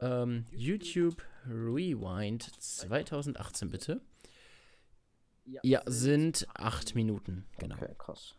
[0.00, 4.00] Ähm, YouTube Rewind 2018 bitte.
[5.62, 7.76] Ja, sind 8 Minuten, genau.
[7.76, 8.34] Okay, krass.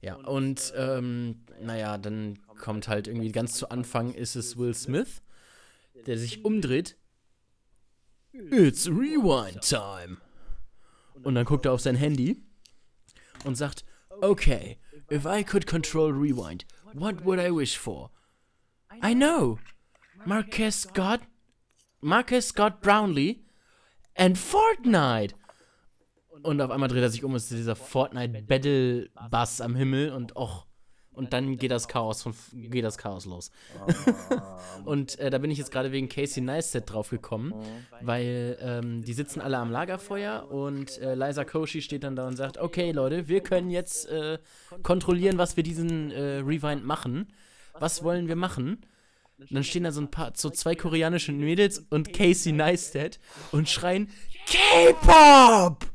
[0.00, 5.22] Ja, und ähm, naja, dann kommt halt irgendwie ganz zu Anfang ist es Will Smith,
[6.06, 6.98] der sich umdreht.
[8.32, 10.18] It's Rewind Time.
[11.22, 12.42] Und dann guckt er auf sein Handy
[13.44, 13.84] und sagt,
[14.20, 14.78] okay,
[15.10, 18.10] if I could control Rewind, what would I wish for?
[19.02, 19.58] I know.
[20.26, 21.20] Marcus Scott,
[22.00, 23.40] Marcus Scott Brownlee
[24.14, 25.34] and Fortnite.
[26.42, 30.66] Und auf einmal dreht er sich um, ist dieser Fortnite-Battle-Bass am Himmel und och.
[31.12, 33.50] Und dann geht das Chaos, von, geht das Chaos los.
[34.84, 38.06] und äh, da bin ich jetzt gerade wegen Casey Neistat drauf gekommen, mhm.
[38.06, 42.36] weil ähm, die sitzen alle am Lagerfeuer und äh, Liza Koshy steht dann da und
[42.36, 44.38] sagt, okay Leute, wir können jetzt äh,
[44.82, 47.28] kontrollieren, was wir diesen äh, Rewind machen.
[47.78, 48.84] Was wollen wir machen?
[49.38, 53.18] Und dann stehen da so ein paar, so zwei koreanische Mädels und Casey Neistat
[53.52, 54.10] und schreien
[54.46, 55.86] K-Pop!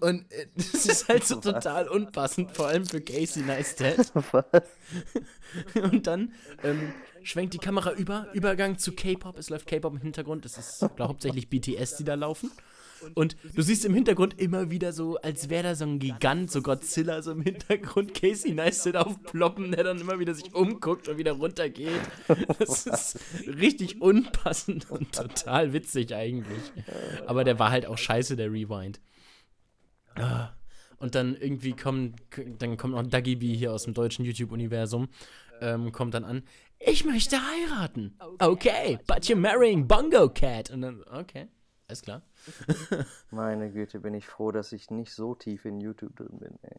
[0.00, 4.12] Und äh, das ist halt so total unpassend, vor allem für Casey Neistat.
[5.74, 9.38] Und dann ähm, schwenkt die Kamera über, Übergang zu K-Pop.
[9.38, 10.44] Es läuft K-Pop im Hintergrund.
[10.44, 12.50] Es ist glaub, hauptsächlich BTS, die da laufen.
[13.14, 16.62] Und du siehst im Hintergrund immer wieder so, als wäre da so ein Gigant, so
[16.62, 21.32] Godzilla, so im Hintergrund Casey Neistat aufploppen, der dann immer wieder sich umguckt und wieder
[21.32, 22.00] runtergeht.
[22.58, 26.72] Das ist richtig unpassend und total witzig eigentlich.
[27.26, 29.00] Aber der war halt auch scheiße, der Rewind.
[30.14, 30.50] Ah.
[30.98, 32.16] Und dann irgendwie kommen,
[32.58, 35.08] dann kommt noch Dagi B hier aus dem deutschen YouTube-Universum,
[35.60, 36.42] ähm, kommt dann an,
[36.80, 38.16] ich möchte heiraten.
[38.40, 40.70] Okay, but you're marrying Bongo Cat.
[40.70, 41.48] Und dann, okay,
[41.88, 42.22] alles klar.
[43.30, 46.78] Meine Güte, bin ich froh, dass ich nicht so tief in YouTube drin bin, ey.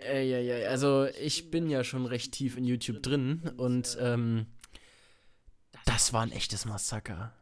[0.00, 4.46] Ey, ja, ja, also ich bin ja schon recht tief in YouTube drin und ähm,
[5.84, 7.32] das war ein echtes Massaker.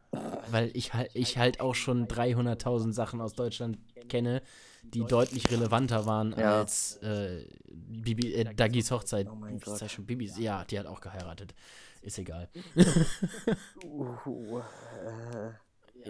[0.49, 3.77] Weil ich halt, ich halt auch schon 300.000 Sachen aus Deutschland
[4.07, 4.41] kenne,
[4.83, 6.59] die deutlich relevanter waren ja.
[6.59, 9.27] als äh, Bibi, äh, Dagis Hochzeit.
[9.29, 11.53] Oh ich sag schon Bibis, ja, die hat auch geheiratet.
[12.01, 12.49] Ist egal.
[13.83, 15.51] uh, äh,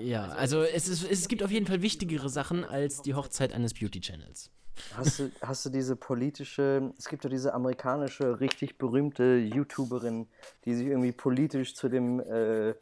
[0.01, 3.73] ja, also es, ist, es gibt auf jeden Fall wichtigere Sachen als die Hochzeit eines
[3.73, 4.51] Beauty-Channels.
[4.95, 10.27] Hast du, hast du diese politische, es gibt ja diese amerikanische, richtig berühmte YouTuberin,
[10.65, 12.75] die sich irgendwie politisch zu dem äh,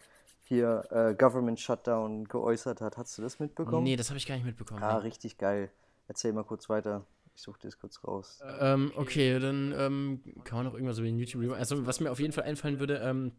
[0.43, 2.97] hier äh, Government Shutdown geäußert hat.
[2.97, 3.83] Hast du das mitbekommen?
[3.83, 4.83] Nee, das habe ich gar nicht mitbekommen.
[4.83, 5.07] Ah, nee.
[5.07, 5.71] richtig geil.
[6.07, 7.05] Erzähl mal kurz weiter.
[7.35, 8.39] Ich suche das kurz raus.
[8.59, 11.51] Ähm, okay, dann ähm, kann man noch irgendwas über den YouTube.
[11.53, 13.33] Also, was mir auf jeden Fall einfallen würde, ähm,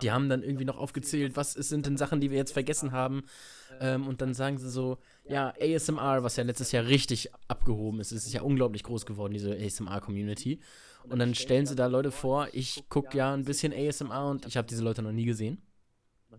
[0.00, 3.24] die haben dann irgendwie noch aufgezählt, was sind denn Sachen, die wir jetzt vergessen haben.
[3.80, 8.12] Ähm, und dann sagen sie so, ja, ASMR, was ja letztes Jahr richtig abgehoben ist.
[8.12, 10.60] Es ist ja unglaublich groß geworden, diese ASMR-Community.
[11.08, 14.56] Und dann stellen sie da Leute vor, ich gucke ja ein bisschen ASMR und ich
[14.56, 15.60] habe diese Leute noch nie gesehen.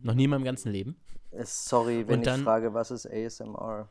[0.02, 0.96] Noch nie in meinem ganzen Leben.
[1.32, 3.90] Äh, sorry, wenn dann, ich frage, was ist ASMR?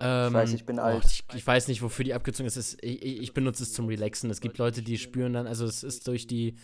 [0.00, 1.02] Ähm, ich weiß, ich bin alt.
[1.02, 2.56] Oh, ich, ich, weiß nicht, wofür die Abkürzung ist.
[2.56, 4.30] ist ich, ich, benutze es zum Relaxen.
[4.30, 6.56] Es gibt Leute, die spüren dann, also es ist durch die,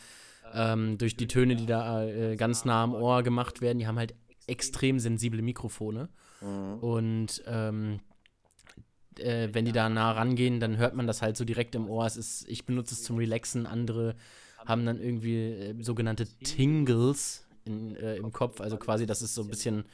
[0.55, 3.99] ähm, durch die Töne, die da äh, ganz nah am Ohr gemacht werden, die haben
[3.99, 4.15] halt
[4.47, 6.09] extrem sensible Mikrofone.
[6.41, 6.79] Mhm.
[6.79, 8.01] Und ähm,
[9.19, 12.07] äh, wenn die da nah rangehen, dann hört man das halt so direkt im Ohr.
[12.07, 14.15] Es ist, ich benutze es zum Relaxen, andere
[14.65, 18.61] haben dann irgendwie äh, sogenannte Tingles in, äh, im Kopf.
[18.61, 19.85] Also quasi, das ist so ein bisschen,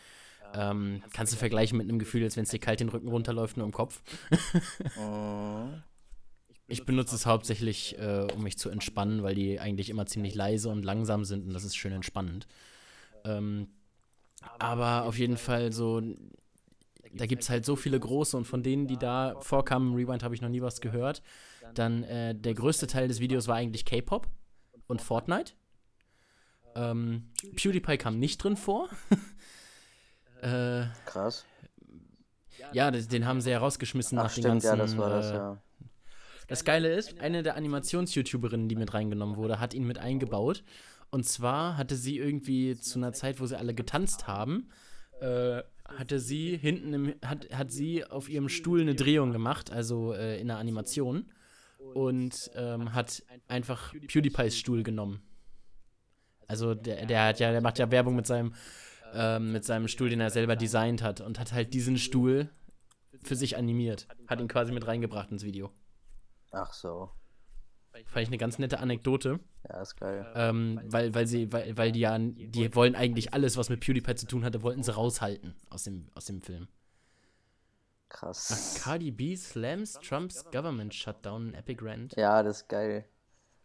[0.54, 3.56] ähm, kannst du vergleichen mit einem Gefühl, als wenn es dir kalt den Rücken runterläuft,
[3.56, 4.02] nur im Kopf.
[6.70, 10.68] ich benutze es hauptsächlich, äh, um mich zu entspannen, weil die eigentlich immer ziemlich leise
[10.68, 12.46] und langsam sind und das ist schön entspannend.
[13.24, 13.68] Ähm,
[14.58, 16.00] aber auf jeden Fall so,
[17.12, 20.34] da gibt es halt so viele große und von denen, die da vorkamen, Rewind habe
[20.34, 21.22] ich noch nie was gehört.
[21.74, 24.28] Dann äh, der größte Teil des Videos war eigentlich K-Pop
[24.86, 25.52] und Fortnite.
[26.74, 28.88] Ähm, PewDiePie kam nicht drin vor.
[30.42, 31.44] äh, Krass.
[32.72, 34.66] Ja, den haben sie ja rausgeschmissen Ach, nach stimmt, den ganzen.
[34.68, 35.62] Ja, das war das, äh, ja.
[36.50, 40.64] Das Geile ist, eine der Animations-YouTuberinnen, die mit reingenommen wurde, hat ihn mit eingebaut.
[41.10, 44.68] Und zwar hatte sie irgendwie zu einer Zeit, wo sie alle getanzt haben,
[45.20, 50.12] äh, hatte sie hinten im, hat, hat sie auf ihrem Stuhl eine Drehung gemacht, also
[50.12, 51.30] äh, in der Animation.
[51.94, 55.22] Und ähm, hat einfach PewDiePies Stuhl genommen.
[56.48, 58.54] Also der, der hat ja, der macht ja Werbung mit seinem,
[59.14, 62.48] ähm, mit seinem Stuhl, den er selber designt hat und hat halt diesen Stuhl
[63.22, 64.08] für sich animiert.
[64.26, 65.70] Hat ihn quasi mit reingebracht ins Video.
[66.50, 67.10] Ach so.
[68.06, 69.40] Fand ich eine ganz nette Anekdote.
[69.68, 70.32] Ja, ist geil.
[70.34, 74.14] Ähm, weil, weil sie, weil, weil die ja, die wollen eigentlich alles, was mit PewDiePie
[74.14, 76.68] zu tun hatte, wollten sie raushalten aus dem, aus dem Film.
[78.08, 78.76] Krass.
[78.78, 82.14] Ach, Cardi B slams Trumps Government Shutdown Epic Rant.
[82.16, 83.04] Ja, das ist geil.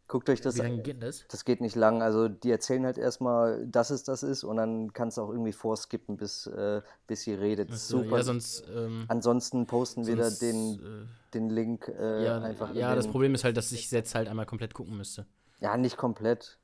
[0.07, 1.25] Guckt euch das geht das?
[1.29, 2.03] Das geht nicht lang.
[2.03, 5.51] Also die erzählen halt erstmal, dass es das ist und dann kannst du auch irgendwie
[5.51, 7.73] vorskippen, bis, äh, bis sie redet.
[7.73, 8.17] So, Super.
[8.17, 12.69] Ja, sonst, ähm, Ansonsten posten wir da sonst, den, äh, den Link äh, ja, einfach.
[12.69, 15.25] in ja, das Problem ist halt, dass ich jetzt halt einmal komplett gucken müsste.
[15.59, 16.59] Ja, nicht komplett.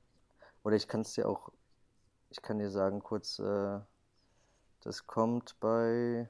[0.64, 1.52] Oder ich kann es dir auch,
[2.30, 3.80] ich kann dir sagen kurz, äh,
[4.84, 6.30] das kommt bei,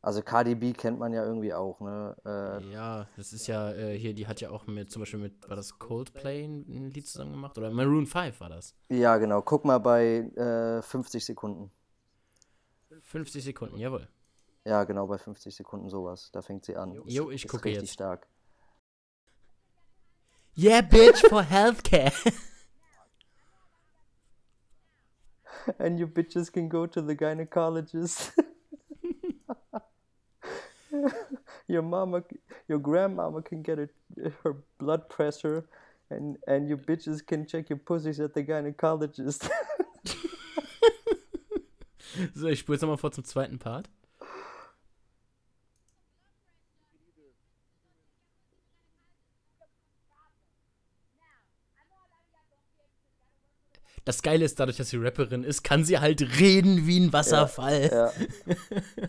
[0.00, 2.16] also Cardi B kennt man ja irgendwie auch, ne?
[2.24, 5.48] Äh, Ja, das ist ja äh, hier, die hat ja auch mit, zum Beispiel mit,
[5.48, 7.58] war das Coldplay ein ein Lied zusammen gemacht?
[7.58, 8.74] Oder Maroon 5 war das.
[8.88, 9.42] ja, genau.
[9.42, 11.70] Guck mal bei äh, 50 Sekunden.
[13.02, 14.08] 50 Sekunden, jawohl.
[14.64, 16.30] Ja, genau, bei 50 Sekunden sowas.
[16.32, 16.92] Da fängt sie an.
[17.06, 17.94] Jo, ich Ist gucke richtig jetzt.
[17.94, 18.26] stark.
[20.56, 22.12] Yeah, bitch, for healthcare.
[25.78, 28.32] And you bitches can go to the gynecologist.
[31.68, 32.22] your mama,
[32.68, 33.90] your grandmama can get her,
[34.42, 35.64] her blood pressure,
[36.10, 39.48] and and you bitches can check your pussies at the gynecologist.
[42.34, 43.88] so, ich spule jetzt nochmal vor zum zweiten Part.
[54.04, 57.90] Das Geile ist, dadurch, dass sie Rapperin ist, kann sie halt reden wie ein Wasserfall.
[57.92, 58.10] ja.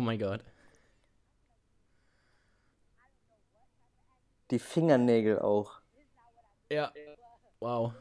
[0.00, 0.42] Oh mein Gott.
[4.50, 5.82] Die Fingernägel auch.
[6.70, 6.90] Ja.
[7.60, 7.92] Wow.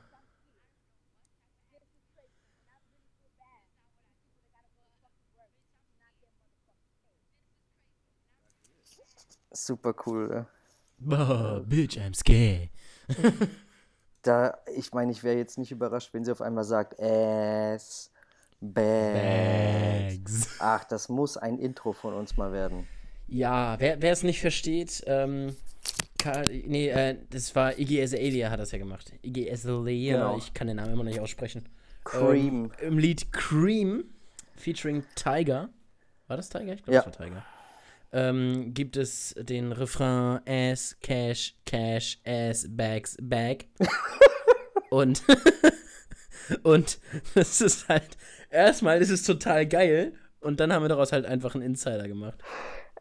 [9.51, 10.47] Super cool.
[11.05, 12.69] Oh, bitch, I'm scared.
[14.21, 18.09] Da, ich meine, ich wäre jetzt nicht überrascht, wenn sie auf einmal sagt, Ass,
[18.61, 20.47] Bags.
[20.59, 22.87] Ach, das muss ein Intro von uns mal werden.
[23.27, 25.55] Ja, wer wer es nicht versteht, ähm,
[26.17, 29.13] Ka nee, äh, das war Iggy Azalea hat das ja gemacht.
[29.21, 30.37] Iggy Azalea, Genau.
[30.37, 31.67] ich kann den Namen immer noch nicht aussprechen.
[32.03, 32.71] Cream.
[32.81, 34.05] Ähm, Im Lied Cream,
[34.55, 35.69] featuring Tiger.
[36.27, 36.73] War das Tiger?
[36.73, 37.01] Ich glaube, Ja.
[37.03, 37.45] das war Tiger.
[38.11, 43.65] Ähm, gibt es den Refrain Ass, Cash, Cash, Ass, Bags, Bag.
[44.89, 45.21] und,
[46.63, 46.99] und
[47.35, 48.17] das ist halt,
[48.49, 52.39] erstmal ist es total geil und dann haben wir daraus halt einfach einen Insider gemacht.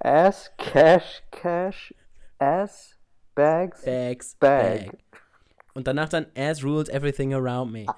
[0.00, 1.94] Ass, Cash, Cash,
[2.38, 2.96] Ass,
[3.34, 3.82] Bags.
[3.82, 4.90] Bags, Bag.
[4.90, 4.98] Bag.
[5.74, 7.86] Und danach dann Ass rules everything around me.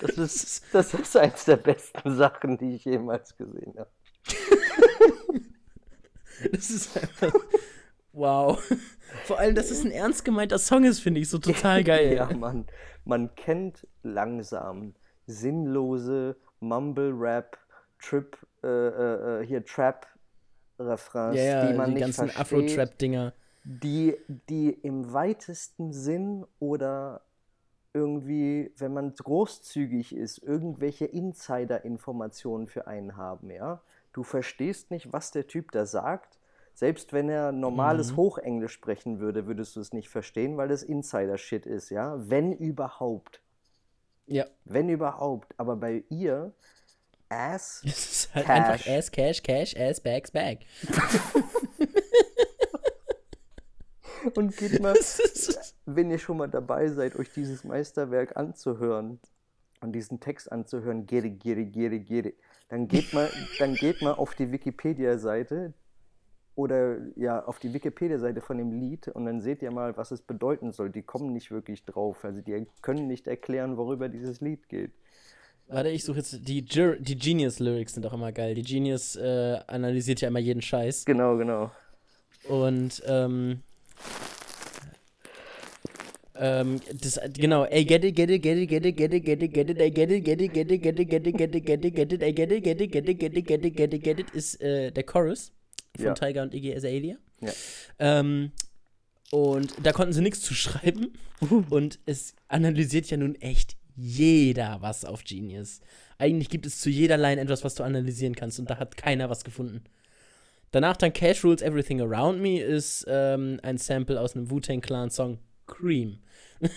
[0.00, 3.90] Das ist, das ist eins der besten Sachen, die ich jemals gesehen habe.
[6.52, 7.32] Das ist einfach.
[8.18, 8.60] Wow.
[9.24, 12.14] Vor allem, dass es ein ernst gemeinter Song ist, finde ich so total geil.
[12.14, 12.66] Ja, Mann.
[13.04, 14.94] Man kennt langsam
[15.26, 17.56] sinnlose Mumble-Rap,
[18.00, 23.32] Trip, äh, äh, äh, hier Trap-Refrains, ja, ja, die man die nicht ganzen versteht, Afro-Trap-Dinger.
[23.64, 24.16] die,
[24.48, 27.22] die im weitesten Sinn oder
[27.94, 33.80] irgendwie, wenn man großzügig ist, irgendwelche Insider-Informationen für einen haben, ja.
[34.12, 36.37] Du verstehst nicht, was der Typ da sagt.
[36.78, 38.16] Selbst wenn er normales Mhm.
[38.18, 42.14] Hochenglisch sprechen würde, würdest du es nicht verstehen, weil das Insider-Shit ist, ja.
[42.30, 43.42] Wenn überhaupt.
[44.26, 44.46] Ja.
[44.64, 45.52] Wenn überhaupt.
[45.56, 46.52] Aber bei ihr,
[47.28, 47.82] Ass.
[47.84, 48.56] Es ist halt Cash.
[48.56, 50.58] einfach Ass, Cash, Cash, Ass, Bags, Bag.
[54.36, 54.94] Und geht mal,
[55.84, 59.18] wenn ihr schon mal dabei seid, euch dieses Meisterwerk anzuhören
[59.80, 62.34] und diesen Text anzuhören, gere, gere, gere, gere,
[62.68, 65.72] dann geht mal, dann geht mal auf die Wikipedia-Seite
[66.58, 70.20] oder ja, auf die Wikipedia-Seite von dem Lied und dann seht ihr mal, was es
[70.20, 70.90] bedeuten soll.
[70.90, 72.24] Die kommen nicht wirklich drauf.
[72.24, 74.90] Also die können nicht erklären, worüber dieses Lied geht.
[75.68, 76.48] Warte, ich suche jetzt.
[76.48, 78.56] Die, Ger- die Genius-Lyrics sind auch immer geil.
[78.56, 81.04] Die Genius äh, analysiert ja immer jeden Scheiß.
[81.04, 81.70] Genau, genau.
[82.48, 83.60] Und, ähm.
[86.34, 89.42] Ähm, das, genau, ey, get it, get it, get it, get it, get it, get
[89.42, 91.56] it, get it, I get it, get it, get it, get it, get it, get
[91.56, 93.64] it, get it, get it, I get it, get it, get it, get it, get
[93.64, 95.52] it, get it, get it, ist äh, der Chorus
[95.98, 96.14] von Ja.
[96.14, 97.16] Tiger und Iggy Azalea.
[97.40, 97.52] Ja.
[97.98, 98.52] Ähm,
[99.30, 101.12] und da konnten sie nichts zu schreiben.
[101.70, 105.80] Und es analysiert ja nun echt jeder was auf Genius.
[106.18, 108.58] Eigentlich gibt es zu jeder Line etwas, was du analysieren kannst.
[108.58, 109.84] Und da hat keiner was gefunden.
[110.70, 115.10] Danach dann Cash Rules Everything Around Me ist ähm, ein Sample aus einem Wu-Tang Clan
[115.10, 116.18] Song Cream.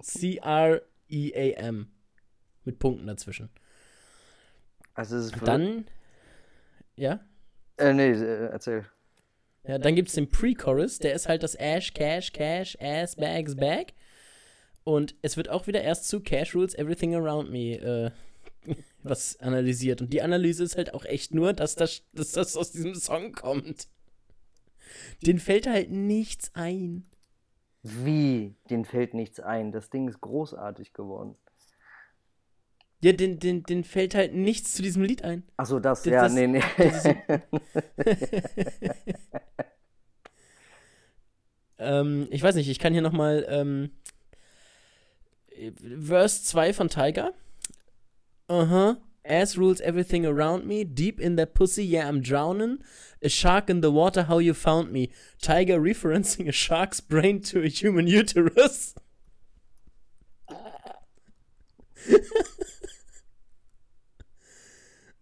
[0.00, 1.86] C-R-E-A-M.
[2.64, 3.50] Mit Punkten dazwischen.
[4.94, 5.84] Also es ist dann,
[6.96, 7.20] ja,
[7.78, 8.84] Äh, nee, äh, erzähl.
[9.64, 13.56] ja, dann gibt es den Pre-Chorus, der ist halt das Ash, Cash, Cash, Ass, Bags,
[13.56, 13.92] Bag.
[14.84, 18.10] Und es wird auch wieder erst zu Cash Rules Everything Around Me äh,
[19.02, 20.00] was analysiert.
[20.00, 23.32] Und die Analyse ist halt auch echt nur, dass das, dass das aus diesem Song
[23.32, 23.88] kommt.
[25.22, 27.04] Den fällt halt nichts ein.
[27.82, 28.54] Wie?
[28.70, 29.72] Den fällt nichts ein.
[29.72, 31.36] Das Ding ist großartig geworden.
[33.02, 35.44] Ja, den, den, den fällt halt nichts zu diesem Lied ein.
[35.56, 36.62] Achso, das, Das- ja, das- nee, nee.
[41.78, 43.90] Ähm, ich weiß nicht, ich kann hier nochmal ähm,
[46.00, 47.32] Verse 2 von Tiger.
[48.48, 48.96] Uh-huh.
[49.24, 50.84] Ass rules everything around me.
[50.84, 52.78] Deep in that pussy, yeah, I'm drowning.
[53.22, 55.10] A shark in the water, how you found me.
[55.42, 58.94] Tiger referencing a shark's brain to a human uterus.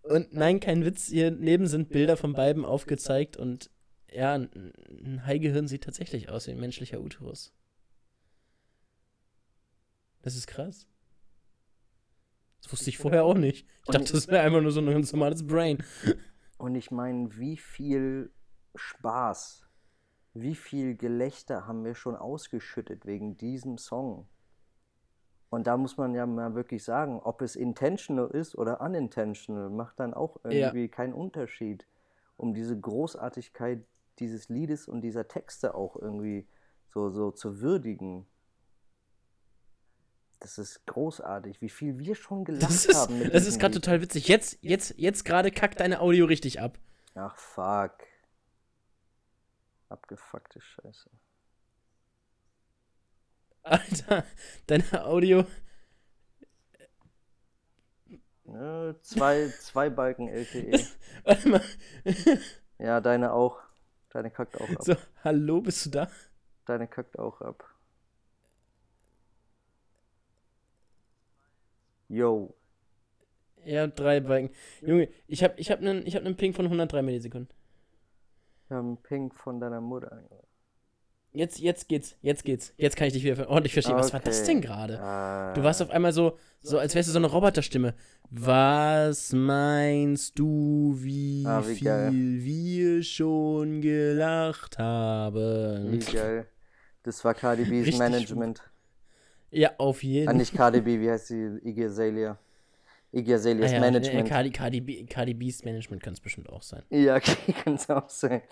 [0.05, 3.71] Und nein, kein Witz, hier neben sind Bilder von beiden aufgezeigt und
[4.13, 7.53] ja, ein, Haigehirn sieht tatsächlich aus wie ein menschlicher Uterus.
[10.23, 10.87] Das ist krass.
[12.63, 13.67] Das wusste ich vorher auch nicht.
[13.87, 15.83] Ich dachte, das wäre einfach nur so ein ganz normales Brain.
[16.59, 18.31] Und ich meine, wie viel
[18.75, 19.67] Spaß,
[20.35, 24.29] wie viel Gelächter haben wir schon ausgeschüttet wegen diesem Song?
[25.55, 30.01] Und da muss man ja mal wirklich sagen, ob es intentional ist oder unintentional, macht
[30.01, 31.87] dann auch irgendwie keinen Unterschied,
[32.37, 33.85] um diese Großartigkeit
[34.19, 36.47] dieses Liedes und dieser Texte auch irgendwie
[36.93, 38.27] so, so zu würdigen.
[40.41, 44.03] Das ist großartig, wie viel wir schon gelacht Das ist, haben das ist gerade total
[44.03, 44.27] witzig.
[44.27, 46.79] Jetzt, jetzt, jetzt gerade kackt deine Audio richtig ab.
[47.15, 47.93] Ach, fuck.
[49.89, 51.11] Abgefuckte Scheiße.
[53.65, 54.25] Alter,
[54.67, 55.45] deine Audio.
[58.45, 60.79] Ja, zwei, zwei Balken LTE.
[61.25, 61.63] Warte mal.
[62.79, 63.61] Ja, deine auch.
[64.11, 64.83] Deine kackt auch ab.
[64.83, 66.11] So, hallo, bist du da?
[66.67, 67.65] Deine kackt auch ab.
[72.09, 72.55] Yo.
[73.65, 74.55] Ja, drei Balken.
[74.83, 77.49] Junge, ich habe ich hab einen ich hab nen Ping von 103 Millisekunden.
[78.69, 80.23] Wir haben einen Ping von deiner Mutter.
[81.37, 82.73] Jetzt, jetzt geht's, jetzt geht's.
[82.77, 83.97] Jetzt kann ich dich wieder ordentlich verstehen.
[83.97, 84.53] Was war das Okay.
[84.53, 85.01] denn gerade?
[85.01, 87.95] Ah, Du warst auf einmal so, so als wärst du so eine Roboterstimme.
[88.31, 92.11] Was meinst du, wie, Ah, wie viel geil.
[92.13, 95.99] wir schon gelacht wie haben?
[96.13, 96.47] geil.
[97.03, 98.63] Das war Cardi B's Richtig Management.
[99.51, 101.59] Ja, auf jeden Ah, nicht Cardi B, wie heißt sie?
[101.65, 102.39] Iggy Azalea.
[103.13, 104.27] Iggy Ah ja, Management.
[104.27, 106.83] äh, Cardi, Cardi, B, Cardi B's Management kann es bestimmt auch sein.
[106.91, 108.43] Ja, okay, kann es auch sein.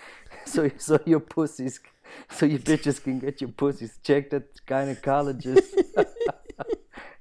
[0.44, 1.80] So, so your pussies,
[2.30, 5.74] so you bitches can get your pussies checked at gynecologists.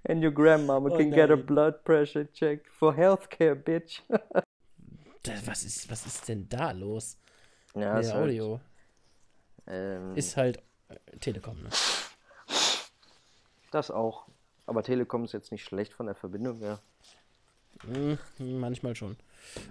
[0.03, 1.45] And your grandmama Oh can get her nein.
[1.45, 4.01] blood pressure checked for healthcare, bitch.
[5.23, 7.15] Da, was, ist, was ist denn da los?
[7.75, 8.59] Ja, ist halt, Audio
[9.67, 10.57] ähm, ist halt
[10.89, 11.69] äh, Telekom, ne?
[13.71, 14.25] das auch.
[14.65, 16.79] Aber Telekom ist jetzt nicht schlecht von der Verbindung her.
[17.85, 19.15] Hm, manchmal schon.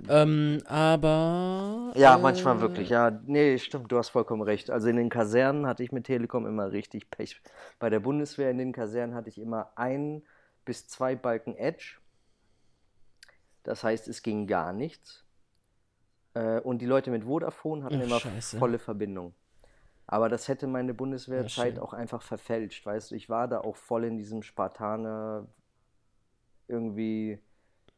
[0.09, 1.93] Ähm, aber.
[1.95, 2.89] Ja, äh, manchmal wirklich.
[2.89, 4.71] Ja, nee, stimmt, du hast vollkommen recht.
[4.71, 7.41] Also in den Kasernen hatte ich mit Telekom immer richtig Pech.
[7.79, 10.23] Bei der Bundeswehr in den Kasernen hatte ich immer ein
[10.65, 11.99] bis zwei Balken Edge.
[13.63, 15.25] Das heißt, es ging gar nichts.
[16.35, 18.59] Äh, Und die Leute mit Vodafone hatten Ach, immer scheiße.
[18.59, 19.35] volle Verbindung.
[20.07, 23.15] Aber das hätte meine Bundeswehrzeit auch einfach verfälscht, weißt du.
[23.15, 25.47] Ich war da auch voll in diesem Spartaner
[26.67, 27.39] irgendwie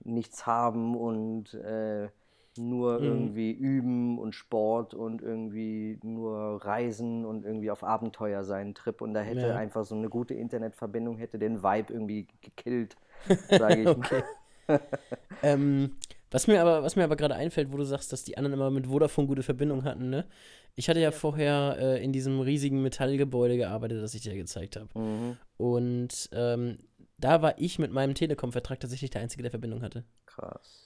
[0.05, 2.09] nichts haben und äh,
[2.57, 3.03] nur Mhm.
[3.03, 9.01] irgendwie üben und Sport und irgendwie nur reisen und irgendwie auf Abenteuer sein Trip.
[9.01, 9.57] Und da hätte Ja.
[9.57, 12.99] einfach so eine gute Internetverbindung hätte den Vibe irgendwie gekillt,
[13.55, 14.25] sage ich mal.
[15.43, 15.97] Ähm,
[16.31, 18.71] was mir aber, was mir aber gerade einfällt, wo du sagst, dass die anderen immer
[18.71, 20.27] mit Vodafone gute Verbindung hatten, ne?
[20.75, 24.89] Ich hatte ja vorher äh, in diesem riesigen Metallgebäude gearbeitet, das ich dir gezeigt habe.
[24.95, 26.79] Mhm, Und ähm,
[27.23, 30.05] da war ich mit meinem Telekom-Vertrag tatsächlich der Einzige, der Verbindung hatte.
[30.27, 30.79] krass.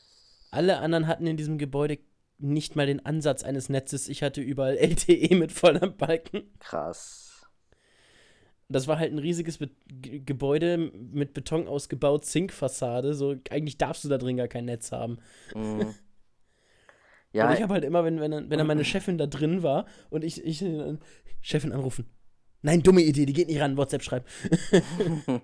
[0.53, 1.99] Alle anderen hatten in diesem Gebäude
[2.39, 4.09] nicht mal den Ansatz eines Netzes.
[4.09, 6.45] Ich hatte überall LTE mit voller Balken.
[6.61, 7.47] Krass.
[8.69, 13.15] Das war halt ein riesiges Be G Gebäude mit Beton ausgebaut, Zinkfassade.
[13.15, 15.19] So, eigentlich darfst du da drin gar kein Netz haben.
[15.55, 15.95] Mhm.
[17.33, 19.63] Ja, und ich habe halt immer, wenn, wenn, dann- wenn dann meine Chefin da drin
[19.63, 20.97] war und ich, ich äh,
[21.43, 22.07] Chefin anrufen.
[22.63, 24.25] Nein, dumme Idee, die geht nicht ran, WhatsApp schreiben.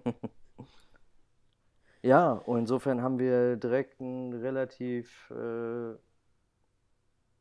[2.03, 5.94] Ja, und insofern haben wir direkt einen relativ äh,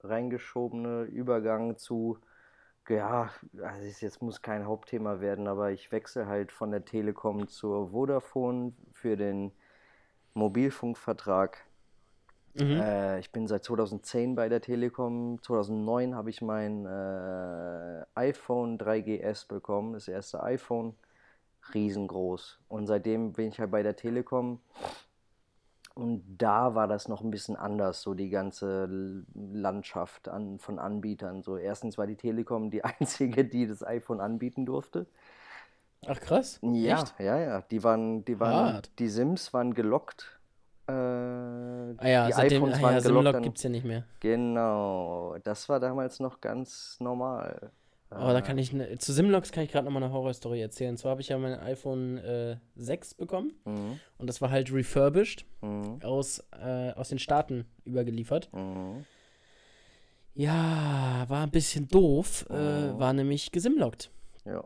[0.03, 2.19] reingeschobene Übergang zu,
[2.87, 3.31] ja,
[3.61, 8.73] also jetzt muss kein Hauptthema werden, aber ich wechsle halt von der Telekom zur Vodafone
[8.93, 9.51] für den
[10.35, 11.57] Mobilfunkvertrag.
[12.53, 12.81] Mhm.
[12.81, 15.41] Äh, ich bin seit 2010 bei der Telekom.
[15.41, 20.95] 2009 habe ich mein äh, iPhone 3GS bekommen, das erste iPhone.
[21.73, 22.59] Riesengroß.
[22.67, 24.59] Und seitdem bin ich halt bei der Telekom.
[25.93, 31.43] Und da war das noch ein bisschen anders, so die ganze Landschaft an, von Anbietern.
[31.43, 35.05] So, erstens war die Telekom die einzige, die das iPhone anbieten durfte.
[36.07, 36.59] Ach krass.
[36.63, 37.13] Ja, Echt?
[37.19, 37.61] ja, ja.
[37.69, 38.91] Die waren, die waren, Hart.
[38.99, 40.39] die Sims waren gelockt.
[40.87, 43.25] Äh, Ah ja, die seitdem, iPhones ah waren ja, gelockt.
[43.25, 44.05] Simlock Dann, gibt's ja nicht mehr.
[44.19, 47.71] genau, das war damals noch ganz normal.
[48.13, 50.91] Aber da kann ich, ne, zu Simlocks kann ich gerade nochmal eine Horrorstory erzählen.
[50.91, 54.71] Und zwar habe ich ja mein iPhone äh, 6 bekommen Mhm, und das war halt
[54.73, 58.49] refurbished mhm, aus, äh, aus den Staaten übergeliefert.
[58.53, 59.05] mhm.
[60.33, 62.99] Ja, war ein bisschen doof, äh, Oh.
[62.99, 64.11] war nämlich gesimlockt.
[64.45, 64.63] Ja,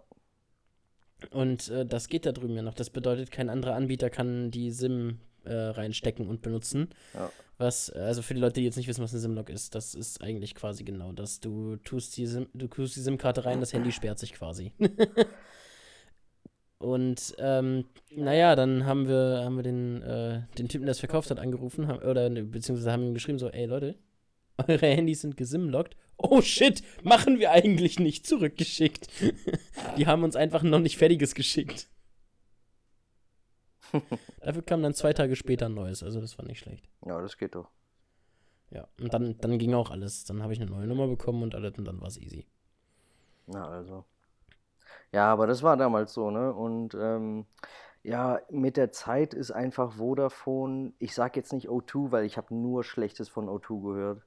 [1.31, 2.75] Und äh, das geht da drüben ja noch.
[2.75, 6.89] Das bedeutet, kein anderer Anbieter kann die SIM äh, reinstecken und benutzen.
[7.13, 7.31] ja.
[7.57, 10.21] Was, also für die Leute, die jetzt nicht wissen, was eine SIM-Lock ist, das ist
[10.21, 11.39] eigentlich quasi genau das.
[11.39, 14.73] Du tust die SIM, du tust die SIM-Karte rein, das Handy sperrt sich quasi.
[16.79, 21.31] Und ähm, naja, dann haben wir, haben wir den, äh, den Typen, der es verkauft
[21.31, 23.95] hat, angerufen, haben, oder ne, beziehungsweise haben ihm geschrieben, so, ey Leute,
[24.67, 25.95] eure Handys sind gesimlockt.
[26.17, 29.07] Oh shit, machen wir eigentlich nicht zurückgeschickt.
[29.97, 31.87] Die haben uns einfach noch nicht fertiges geschickt.
[34.41, 36.87] Dafür kam dann zwei Tage später ein neues, also das war nicht schlecht.
[37.05, 37.69] Ja, das geht doch.
[38.71, 40.25] Ja, und dann, dann ging auch alles.
[40.25, 42.45] Dann habe ich eine neue Nummer bekommen und alles und dann war es easy.
[43.47, 44.05] Na, also.
[45.11, 46.53] Ja, aber das war damals so, ne?
[46.53, 47.45] Und ähm,
[48.03, 52.53] ja, mit der Zeit ist einfach Vodafone, ich sag jetzt nicht O2, weil ich habe
[52.53, 54.21] nur Schlechtes von O2 gehört.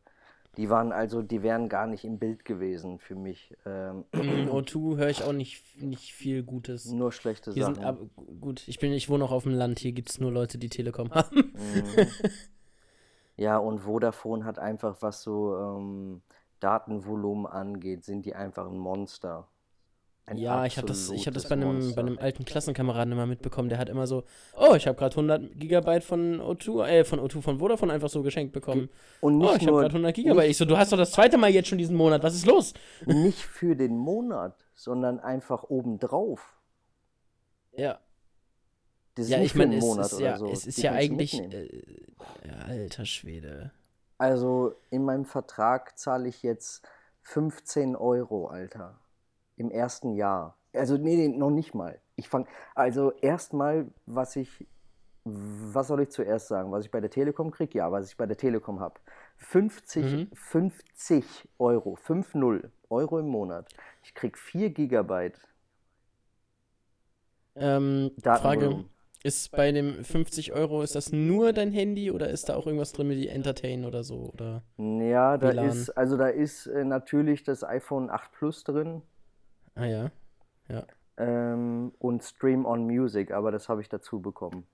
[0.59, 3.55] Die waren also, die wären gar nicht im Bild gewesen für mich.
[3.65, 6.87] Ähm, Mm, O2 höre ich auch nicht, nicht viel Gutes.
[6.91, 7.77] nur schlechte Hier Sachen.
[7.77, 8.07] sind, aber
[8.41, 10.69] gut, ich bin, ich wohne auch auf dem Land, hier gibt es nur Leute, die
[10.69, 11.53] Telekom haben.
[11.55, 12.07] Mhm.
[13.37, 16.23] Ja, und Vodafone hat einfach, was so ähm,
[16.59, 19.47] Datenvolumen angeht, sind die einfach ein Monster.
[20.37, 23.69] Ja, ich habe das, ich hab das bei einem, bei einem alten Klassenkameraden immer mitbekommen,
[23.69, 24.25] der hat immer so,
[24.57, 28.23] oh, ich habe gerade 100 Gigabyte von O2, äh, von O2 von Vodafone einfach so
[28.23, 28.91] geschenkt bekommen.
[29.21, 30.51] Und Oh, nicht ich habe gerade 100 Gigabyte.
[30.51, 32.75] Ich so, du hast doch das zweite Mal jetzt schon diesen Monat, was ist los?
[33.07, 36.55] nicht für den Monat, sondern einfach obendrauf.
[37.73, 38.01] Ja,
[39.15, 40.47] Das ist ja, nicht ich für meine, es Monat ist oder ja, so.
[40.49, 41.69] es ist Die ja eigentlich, äh,
[42.47, 43.73] ja, alter Schwede.
[44.19, 46.83] Also in meinem Vertrag zahle ich jetzt
[47.23, 48.99] 15 Euro, Alter.
[49.59, 50.57] Im ersten Jahr.
[50.75, 52.01] Also nee, nee noch nicht mal.
[52.17, 52.47] Ich fange,
[52.77, 54.67] also erstmal, was ich,
[55.25, 56.73] was soll ich zuerst sagen?
[56.73, 57.79] Was ich bei der Telekom kriege?
[57.79, 59.01] Ja, was ich bei der Telekom habe.
[59.39, 60.33] 50, Mhm.
[60.35, 63.69] 50 Euro, 5,0 Euro im Monat.
[64.05, 65.41] Ich krieg 4 Gigabyte
[67.57, 68.85] Ähm, Frage,
[69.23, 72.93] ist bei dem 50 Euro, ist das nur dein Handy oder ist da auch irgendwas
[72.93, 74.31] drin wie Entertain oder so?
[74.33, 74.63] Oder?
[74.79, 75.51] Ja, da WLAN.
[75.51, 79.03] ist, also da ist äh, natürlich das iPhone 8 Plus drin.
[79.79, 80.11] Ah ja.
[81.19, 84.67] Ähm, und Stream on Music, aber das habe ich dazu bekommen.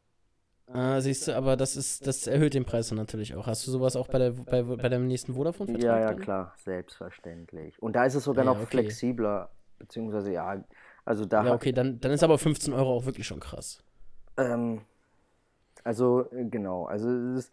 [0.67, 3.47] Ah, siehst du, aber das ist, das erhöht den Preis natürlich auch.
[3.47, 5.83] Hast du sowas auch bei, der, bei, bei deinem nächsten Vodafone-Vertrag?
[5.83, 6.19] Ja, ja, dann?
[6.21, 7.83] klar, selbstverständlich.
[7.83, 8.79] Und da ist es sogar ja, noch okay.
[8.79, 10.63] flexibler, beziehungsweise ja,
[11.05, 13.83] also da Ja, okay, dann, dann ist aber 15 Euro auch wirklich schon krass.
[14.37, 14.83] ähm,
[15.83, 17.53] also äh, genau, also es ist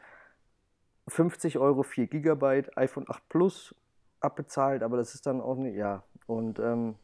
[1.08, 3.76] 50 Euro 4 Gigabyte, iPhone 8 Plus
[4.22, 6.96] abbezahlt, aber das ist dann auch nicht, ja, und ähm,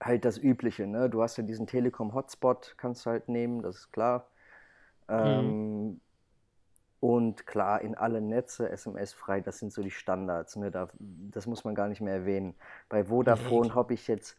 [0.00, 1.10] halt das Übliche, ne?
[1.10, 4.26] Du hast ja diesen Telekom-Hotspot, kannst du halt nehmen, das ist klar.
[5.08, 6.00] Ähm, mhm.
[7.00, 10.56] Und klar, in alle Netze SMS-frei, das sind so die Standards.
[10.56, 10.70] Ne?
[10.70, 12.54] Da, das muss man gar nicht mehr erwähnen.
[12.90, 14.36] Bei Vodafone habe ich jetzt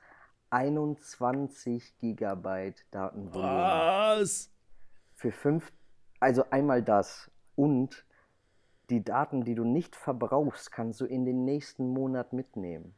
[0.51, 3.55] 21 Gigabyte Datenvolumen.
[3.55, 4.51] Was?
[5.15, 5.71] Für fünf,
[6.19, 7.31] also einmal das.
[7.55, 8.05] Und
[8.91, 12.93] die Daten, die du nicht verbrauchst, kannst du in den nächsten Monat mitnehmen.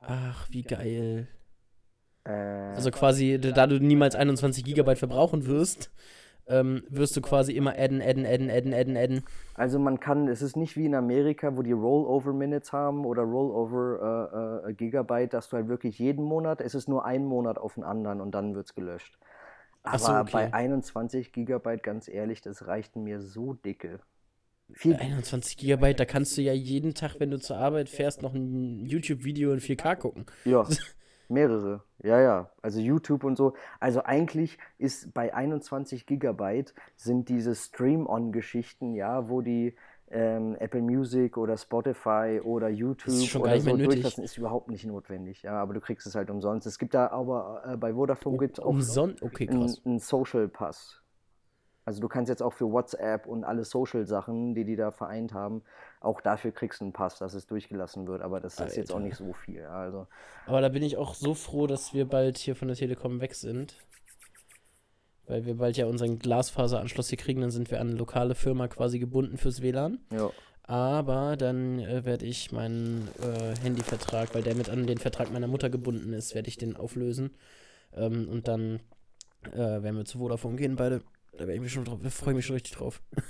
[0.00, 1.28] Ach, wie geil.
[2.24, 5.90] Äh, also quasi, da du niemals 21 Gigabyte verbrauchen wirst,
[6.50, 9.24] ähm, wirst du quasi immer adden, adden, adden, adden, adden, adden.
[9.54, 14.64] Also man kann, es ist nicht wie in Amerika, wo die Rollover-Minutes haben oder Rollover
[14.66, 17.74] äh, äh, Gigabyte, dass du halt wirklich jeden Monat, es ist nur ein Monat auf
[17.74, 19.18] den anderen und dann wird es gelöscht.
[19.82, 20.30] Aber so, okay.
[20.32, 24.00] bei 21 Gigabyte, ganz ehrlich, das reicht mir so dicke.
[24.72, 28.34] Viel 21 Gigabyte, da kannst du ja jeden Tag, wenn du zur Arbeit fährst, noch
[28.34, 30.26] ein YouTube-Video in 4K gucken.
[30.44, 30.66] Ja.
[31.30, 32.50] Mehrere, ja, ja.
[32.62, 33.54] Also YouTube und so.
[33.78, 39.74] Also eigentlich ist bei 21 Gigabyte sind diese Stream-On-Geschichten, ja, wo die
[40.10, 45.42] ähm, Apple Music oder Spotify oder YouTube oder so durchlassen, ist überhaupt nicht notwendig.
[45.42, 46.66] Ja, aber du kriegst es halt umsonst.
[46.66, 49.22] Es gibt da aber äh, bei Vodafone gibt es auch umsonst?
[49.22, 50.99] Okay, einen Social Pass.
[51.84, 55.62] Also du kannst jetzt auch für WhatsApp und alle Social-Sachen, die die da vereint haben,
[56.00, 58.22] auch dafür kriegst du einen Pass, dass es durchgelassen wird.
[58.22, 58.70] Aber das Alter.
[58.70, 59.64] ist jetzt auch nicht so viel.
[59.64, 60.06] Also.
[60.46, 63.34] Aber da bin ich auch so froh, dass wir bald hier von der Telekom weg
[63.34, 63.76] sind.
[65.26, 68.68] Weil wir bald ja unseren Glasfaseranschluss hier kriegen, dann sind wir an eine lokale Firma
[68.68, 70.00] quasi gebunden fürs WLAN.
[70.12, 70.30] Ja.
[70.64, 75.48] Aber dann äh, werde ich meinen äh, Handyvertrag, weil der mit an den Vertrag meiner
[75.48, 77.30] Mutter gebunden ist, werde ich den auflösen.
[77.92, 78.80] Ähm, und dann
[79.52, 81.02] äh, werden wir zu Vodafone gehen, beide.
[81.36, 83.02] Da ich mich schon drauf, freue mich schon richtig drauf.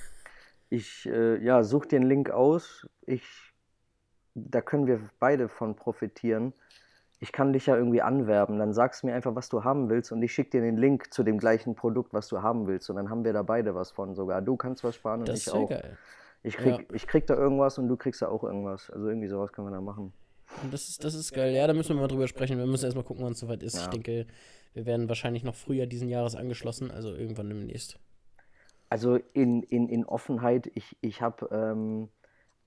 [0.72, 2.88] Ich, äh, ja, such den Link aus.
[3.04, 3.24] Ich,
[4.36, 6.52] da können wir beide von profitieren.
[7.18, 8.56] Ich kann dich ja irgendwie anwerben.
[8.60, 11.12] Dann sagst du mir einfach, was du haben willst und ich schicke dir den Link
[11.12, 12.88] zu dem gleichen Produkt, was du haben willst.
[12.88, 14.42] Und dann haben wir da beide was von sogar.
[14.42, 15.68] Du kannst was sparen und das ich auch.
[15.68, 15.98] Geil.
[16.44, 16.94] Ich krieg, ja.
[16.94, 18.90] ich krieg da irgendwas und du kriegst da auch irgendwas.
[18.90, 20.12] Also irgendwie sowas können wir da machen.
[20.70, 21.54] Das ist, das ist geil.
[21.54, 22.58] Ja, da müssen wir mal drüber sprechen.
[22.58, 23.76] Wir müssen erstmal gucken, wann es soweit ist.
[23.76, 23.82] Ja.
[23.82, 24.26] Ich denke,
[24.74, 27.98] wir werden wahrscheinlich noch früher diesen Jahres angeschlossen, also irgendwann demnächst.
[28.88, 32.08] Also in, in, in Offenheit, ich, ich habe ähm,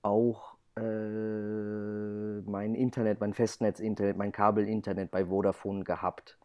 [0.02, 6.38] auch äh, mein Internet, mein Festnetz-Internet, mein Kabel-Internet bei Vodafone gehabt.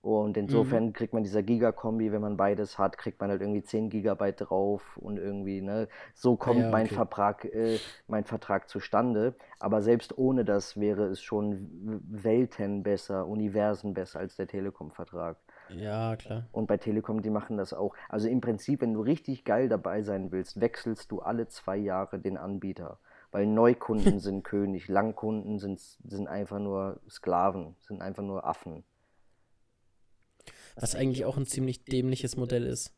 [0.00, 0.92] Und insofern mhm.
[0.92, 4.96] kriegt man dieser Gigakombi, wenn man beides hat, kriegt man halt irgendwie 10 Gigabyte drauf
[4.96, 6.72] und irgendwie, ne, so kommt ja, okay.
[6.72, 9.34] mein Vertrag, äh, mein Vertrag zustande.
[9.58, 15.36] Aber selbst ohne das wäre es schon Welten besser, Universen besser als der Telekom-Vertrag.
[15.70, 16.46] Ja, klar.
[16.52, 17.94] Und bei Telekom, die machen das auch.
[18.08, 22.20] Also im Prinzip, wenn du richtig geil dabei sein willst, wechselst du alle zwei Jahre
[22.20, 22.98] den Anbieter.
[23.32, 28.84] Weil Neukunden sind König, Langkunden sind, sind einfach nur Sklaven, sind einfach nur Affen.
[30.80, 32.92] Was eigentlich auch ein ziemlich dämliches Modell ist.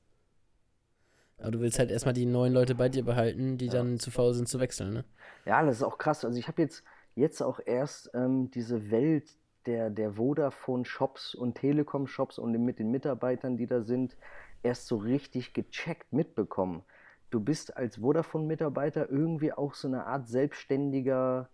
[1.38, 3.72] Aber du willst halt erstmal die neuen Leute bei dir behalten, die ja.
[3.72, 5.04] dann zu faul sind zu wechseln, ne?
[5.46, 6.24] Ja, das ist auch krass.
[6.24, 12.38] Also ich habe jetzt, jetzt auch erst ähm, diese Welt der, der Vodafone-Shops und Telekom-Shops
[12.38, 14.16] und mit den Mitarbeitern, die da sind,
[14.62, 16.82] erst so richtig gecheckt mitbekommen.
[17.30, 21.48] Du bist als Vodafone-Mitarbeiter irgendwie auch so eine Art selbstständiger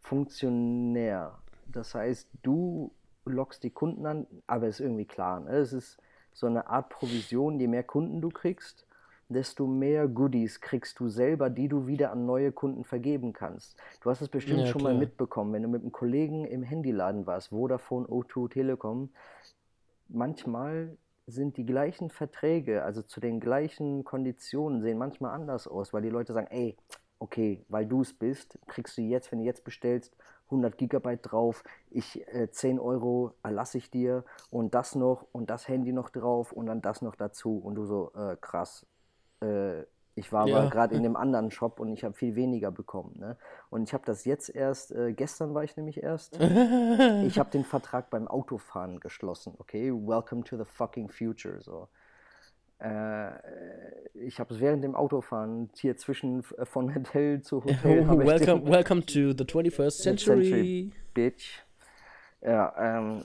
[0.00, 1.38] Funktionär.
[1.66, 2.92] Das heißt, du
[3.28, 5.40] lockst die Kunden an, aber ist irgendwie klar.
[5.40, 5.50] Ne?
[5.50, 5.98] Es ist
[6.32, 8.86] so eine Art Provision, je mehr Kunden du kriegst,
[9.28, 13.76] desto mehr Goodies kriegst du selber, die du wieder an neue Kunden vergeben kannst.
[14.00, 14.94] Du hast es bestimmt ja, schon klar.
[14.94, 19.10] mal mitbekommen, wenn du mit einem Kollegen im Handyladen warst, Vodafone, O2, Telekom,
[20.08, 26.00] manchmal sind die gleichen Verträge, also zu den gleichen Konditionen, sehen manchmal anders aus, weil
[26.00, 26.74] die Leute sagen, ey,
[27.18, 30.16] okay, weil du es bist, kriegst du jetzt, wenn du jetzt bestellst,
[30.50, 35.68] 100 Gigabyte drauf, ich äh, 10 Euro erlasse ich dir und das noch und das
[35.68, 38.86] Handy noch drauf und dann das noch dazu und du so, äh, krass.
[39.40, 39.82] Äh,
[40.14, 40.58] ich war ja.
[40.58, 43.14] aber gerade in dem anderen Shop und ich habe viel weniger bekommen.
[43.18, 43.36] Ne?
[43.70, 47.64] Und ich habe das jetzt erst, äh, gestern war ich nämlich erst, ich habe den
[47.64, 49.92] Vertrag beim Autofahren geschlossen, okay?
[49.92, 51.88] Welcome to the fucking future, so.
[52.80, 53.30] Äh,
[54.14, 58.08] ich habe es während dem Autofahren hier zwischen äh, von Hotel zu Hotel.
[58.08, 60.44] welcome, den, welcome to the 21st century.
[60.44, 61.64] century bitch.
[62.40, 63.24] Ja, ähm,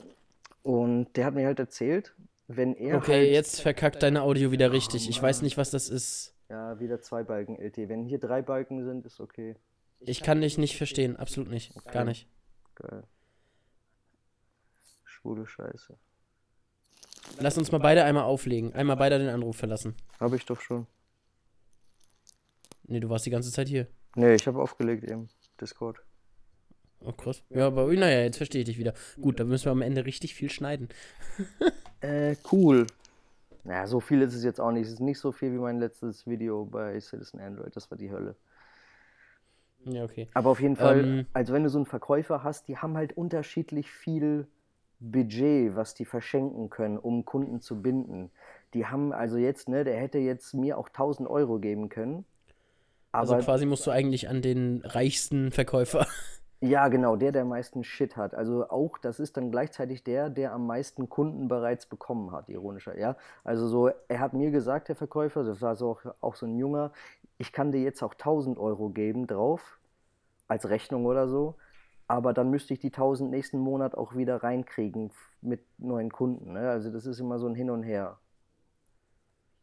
[0.62, 2.14] und der hat mir halt erzählt,
[2.48, 2.96] wenn er.
[2.96, 5.08] Okay, halt, jetzt verkackt deine Audio wieder richtig.
[5.08, 6.34] Ich weiß nicht, was das ist.
[6.48, 7.88] Ja, wieder zwei Balken LT.
[7.88, 9.56] Wenn hier drei Balken sind, ist okay.
[10.00, 11.74] Ich kann dich nicht verstehen, absolut nicht.
[11.76, 11.92] Okay.
[11.92, 12.28] Gar nicht.
[12.74, 13.04] Geil.
[15.04, 15.96] Schwule Scheiße.
[17.38, 18.72] Lass uns mal beide einmal auflegen.
[18.74, 19.94] Einmal beide den Anruf verlassen.
[20.20, 20.86] Habe ich doch schon.
[22.86, 23.86] Nee, du warst die ganze Zeit hier.
[24.14, 25.28] Nee, ich habe aufgelegt eben.
[25.60, 26.00] Discord.
[27.00, 27.42] Oh, krass.
[27.50, 28.94] Ja, aber naja, jetzt verstehe ich dich wieder.
[29.20, 30.88] Gut, da müssen wir am Ende richtig viel schneiden.
[32.00, 32.86] äh, cool.
[33.64, 34.86] Naja, so viel ist es jetzt auch nicht.
[34.86, 37.74] Es ist nicht so viel wie mein letztes Video bei Citizen Android.
[37.74, 38.36] Das war die Hölle.
[39.86, 40.28] Ja, okay.
[40.34, 43.16] Aber auf jeden Fall, ähm, also wenn du so einen Verkäufer hast, die haben halt
[43.16, 44.46] unterschiedlich viel
[45.12, 48.30] Budget, was die verschenken können, um Kunden zu binden.
[48.72, 52.24] Die haben also jetzt, ne, der hätte jetzt mir auch 1000 Euro geben können.
[53.12, 56.06] also quasi musst du eigentlich an den reichsten Verkäufer.
[56.60, 58.34] Ja, genau, der, der am meisten Shit hat.
[58.34, 62.98] Also auch, das ist dann gleichzeitig der, der am meisten Kunden bereits bekommen hat, ironischer,
[62.98, 63.16] ja.
[63.44, 66.56] Also so, er hat mir gesagt, der Verkäufer, das war so auch, auch so ein
[66.56, 66.90] Junger,
[67.36, 69.78] ich kann dir jetzt auch 1000 Euro geben drauf,
[70.48, 71.56] als Rechnung oder so,
[72.06, 76.52] aber dann müsste ich die 1000 nächsten Monat auch wieder reinkriegen mit neuen Kunden.
[76.52, 76.70] Ne?
[76.70, 78.18] Also das ist immer so ein Hin und Her.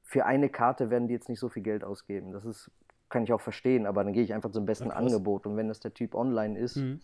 [0.03, 2.31] Für eine Karte werden die jetzt nicht so viel Geld ausgeben.
[2.31, 2.71] Das ist
[3.11, 5.45] kann ich auch verstehen, aber dann gehe ich einfach zum besten ja, Angebot.
[5.45, 7.01] Und wenn das der Typ online ist, mhm.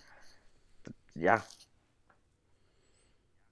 [1.13, 1.43] ja.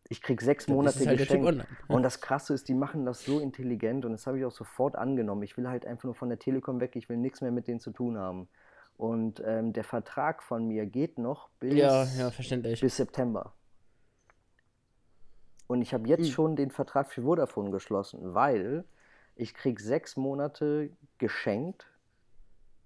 [0.07, 1.67] Ich krieg sechs Monate halt geschenkt.
[1.88, 4.95] Und das Krasse ist, die machen das so intelligent und das habe ich auch sofort
[4.95, 5.41] angenommen.
[5.43, 7.79] Ich will halt einfach nur von der Telekom weg, ich will nichts mehr mit denen
[7.79, 8.47] zu tun haben.
[8.97, 12.31] Und ähm, der Vertrag von mir geht noch bis, ja, ja,
[12.81, 13.53] bis September.
[15.67, 16.31] Und ich habe jetzt mhm.
[16.31, 18.85] schon den Vertrag für Vodafone geschlossen, weil
[19.35, 21.87] ich krieg sechs Monate geschenkt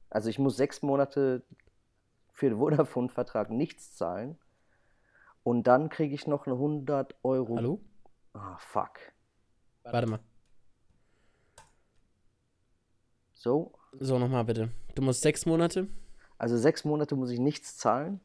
[0.09, 1.43] also ich muss sechs Monate
[2.33, 4.37] für den Vodafone-Vertrag nichts zahlen.
[5.43, 7.55] Und dann kriege ich noch eine 100 Euro.
[7.55, 7.81] Hallo?
[8.33, 8.99] Ah, fuck.
[9.83, 10.19] Warte mal.
[13.33, 13.73] So.
[13.99, 14.69] So, nochmal bitte.
[14.95, 15.87] Du musst sechs Monate?
[16.37, 18.19] Also sechs Monate muss ich nichts zahlen.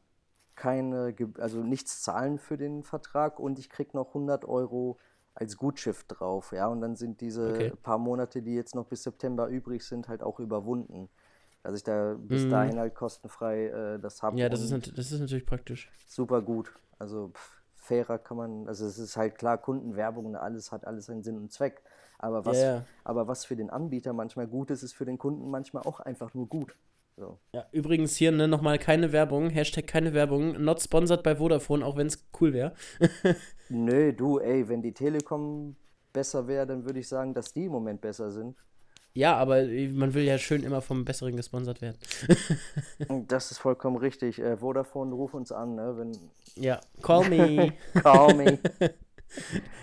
[0.55, 4.97] Keine, also nichts zahlen für den Vertrag und ich kriege noch 100 Euro
[5.33, 6.53] als Gutschrift drauf.
[6.53, 7.73] Ja, und dann sind diese okay.
[7.83, 11.09] paar Monate, die jetzt noch bis September übrig sind, halt auch überwunden
[11.65, 12.49] dass ich da bis mm.
[12.51, 14.37] dahin halt kostenfrei äh, das habe.
[14.37, 15.91] Ja, das ist, das ist natürlich praktisch.
[16.07, 16.71] Super gut.
[16.99, 21.09] Also pff, fairer kann man, also es ist halt klar, Kundenwerbung und alles hat alles
[21.09, 21.81] einen Sinn und Zweck.
[22.17, 22.85] Aber was, yeah.
[23.03, 26.33] aber was für den Anbieter manchmal gut ist, ist für den Kunden manchmal auch einfach
[26.33, 26.75] nur gut.
[27.17, 27.39] So.
[27.53, 31.95] Ja, übrigens hier ne, nochmal keine Werbung, Hashtag keine Werbung, not sponsored bei Vodafone, auch
[31.95, 32.73] wenn es cool wäre.
[33.69, 35.77] Nö, du, ey, wenn die Telekom
[36.11, 38.57] besser wäre, dann würde ich sagen, dass die im Moment besser sind.
[39.13, 41.97] Ja, aber man will ja schön immer vom Besseren gesponsert werden.
[43.27, 44.39] das ist vollkommen richtig.
[44.39, 45.93] Äh, Vodafone, ruf uns an, ne?
[45.97, 46.17] Wenn...
[46.55, 47.71] Ja, call me.
[48.03, 48.59] call me.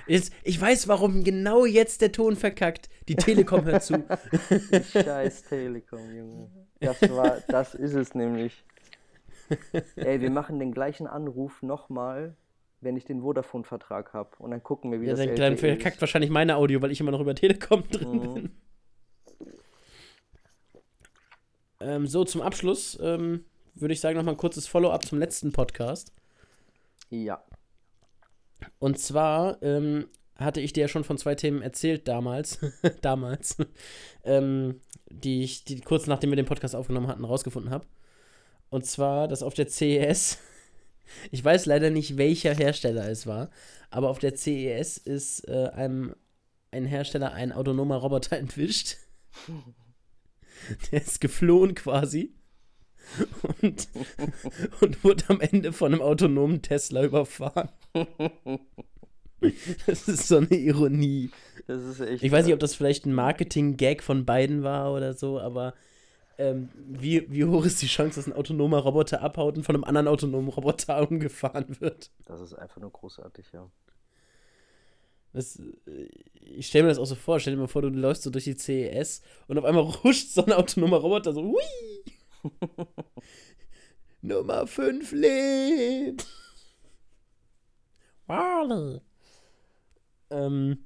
[0.07, 2.88] Jetzt, ich weiß, warum genau jetzt der Ton verkackt.
[3.09, 4.03] Die Telekom hört zu.
[4.93, 6.51] Scheiß Telekom, Junge.
[6.80, 8.64] Das, war, das ist es nämlich.
[9.97, 12.34] Ey, wir machen den gleichen Anruf nochmal,
[12.80, 14.30] wenn ich den Vodafone-Vertrag habe.
[14.38, 17.01] Und dann gucken wir, wie ja, das dann, dann verkackt wahrscheinlich meine Audio, weil ich
[17.01, 18.34] immer noch über Telekom drin mhm.
[18.34, 18.51] bin.
[21.80, 26.12] Ähm, so, zum Abschluss ähm, würde ich sagen, nochmal ein kurzes Follow-up zum letzten Podcast.
[27.11, 27.43] Ja.
[28.79, 30.07] Und zwar ähm,
[30.37, 32.59] hatte ich dir ja schon von zwei Themen erzählt damals,
[33.03, 33.57] damals,
[34.25, 37.87] ähm, die ich die kurz nachdem wir den Podcast aufgenommen hatten, rausgefunden habe.
[38.71, 40.39] Und zwar, dass auf der CES,
[41.31, 43.51] ich weiß leider nicht, welcher Hersteller es war,
[43.91, 46.15] aber auf der CES ist äh, einem
[46.71, 48.97] ein Hersteller ein autonomer Roboter entwischt.
[50.91, 52.35] Der ist geflohen quasi.
[53.61, 53.88] Und,
[54.80, 57.68] und wurde am Ende von einem autonomen Tesla überfahren.
[59.86, 61.30] Das ist so eine Ironie.
[61.66, 62.22] Das ist echt.
[62.22, 65.74] Ich weiß nicht, ob das vielleicht ein Marketing-Gag von beiden war oder so, aber
[66.38, 69.84] ähm, wie, wie hoch ist die Chance, dass ein autonomer Roboter abhaut und von einem
[69.84, 72.11] anderen autonomen Roboter umgefahren wird?
[72.24, 73.70] Das ist einfach nur großartig, ja.
[75.32, 76.09] Das, äh,
[76.40, 77.40] ich stelle mir das auch so vor.
[77.40, 80.44] Stell dir mal vor, du läufst so durch die CES und auf einmal ruscht so
[80.44, 82.12] ein autonomer Roboter so, hui!
[84.22, 86.26] Nummer 5 lebt!
[88.26, 89.01] Wally!
[90.30, 90.78] Ähm,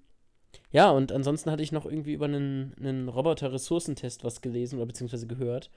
[0.71, 5.27] ja, und ansonsten hatte ich noch irgendwie über einen, einen Roboter-Ressourcentest was gelesen oder beziehungsweise
[5.27, 5.71] gehört.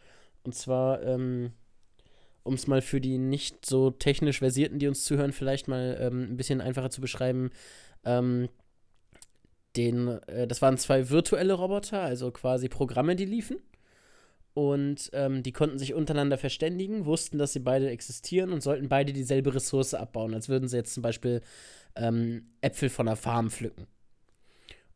[0.43, 1.51] Und zwar, ähm,
[2.43, 6.31] um es mal für die nicht so technisch Versierten, die uns zuhören, vielleicht mal ähm,
[6.31, 7.51] ein bisschen einfacher zu beschreiben,
[8.05, 8.49] ähm,
[9.75, 13.57] den, äh, das waren zwei virtuelle Roboter, also quasi Programme, die liefen.
[14.59, 19.13] Und ähm, die konnten sich untereinander verständigen, wussten, dass sie beide existieren und sollten beide
[19.13, 21.39] dieselbe Ressource abbauen, als würden sie jetzt zum Beispiel
[21.95, 23.87] ähm, Äpfel von der Farm pflücken.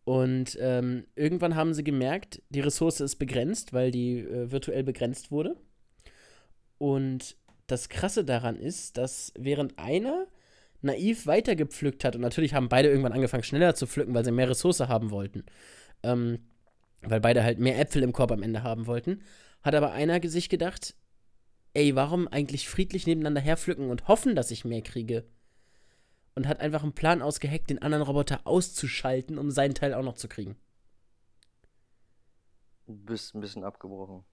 [0.03, 5.31] Und ähm, irgendwann haben sie gemerkt, die Ressource ist begrenzt, weil die äh, virtuell begrenzt
[5.31, 5.55] wurde.
[6.77, 7.37] Und
[7.67, 10.27] das Krasse daran ist, dass während einer
[10.81, 12.17] naiv weitergepflückt hat.
[12.17, 15.45] Und natürlich haben beide irgendwann angefangen, schneller zu pflücken, weil sie mehr Ressource haben wollten.
[16.03, 16.39] Ähm,
[17.01, 19.21] weil beide halt mehr Äpfel im Korb am Ende haben wollten.
[19.63, 20.95] Hat aber einer sich gedacht,
[21.73, 25.25] ey, warum eigentlich friedlich nebeneinander herpflücken und hoffen, dass ich mehr kriege?
[26.35, 30.15] Und hat einfach einen Plan ausgeheckt, den anderen Roboter auszuschalten, um seinen Teil auch noch
[30.15, 30.55] zu kriegen.
[32.87, 34.23] Du bist ein bisschen abgebrochen.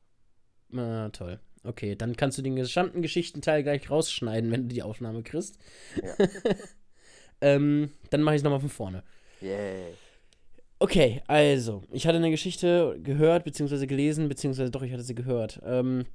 [0.70, 1.41] Na, toll.
[1.62, 5.59] Okay, dann kannst du den gesamten Geschichtenteil gleich rausschneiden, wenn du die Aufnahme kriegst.
[6.03, 6.14] Ja.
[7.41, 9.05] ähm, dann mache ich es nochmal von vorne.
[9.41, 9.95] Yay.
[10.83, 15.61] Okay, also, ich hatte eine Geschichte gehört, beziehungsweise gelesen, beziehungsweise doch, ich hatte sie gehört,
[15.62, 16.07] ähm,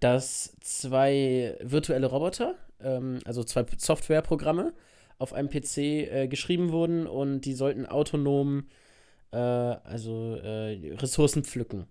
[0.00, 4.72] dass zwei virtuelle Roboter, ähm, also zwei Softwareprogramme,
[5.18, 8.64] auf einem PC äh, geschrieben wurden und die sollten autonom
[9.30, 11.86] äh, also äh, Ressourcen pflücken.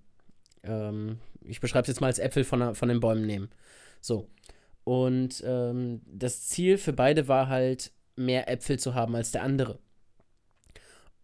[0.63, 3.49] Ähm, ich beschreibe es jetzt mal als Äpfel von, von den Bäumen nehmen.
[4.01, 4.27] So.
[4.83, 9.79] Und ähm, das Ziel für beide war halt, mehr Äpfel zu haben als der andere.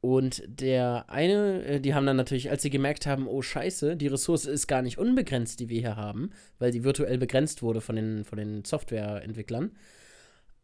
[0.07, 4.07] Und der eine, äh, die haben dann natürlich, als sie gemerkt haben, oh scheiße, die
[4.07, 6.29] Ressource ist gar nicht unbegrenzt, die wir hier haben,
[6.59, 9.75] weil die virtuell begrenzt wurde von den, von den Softwareentwicklern,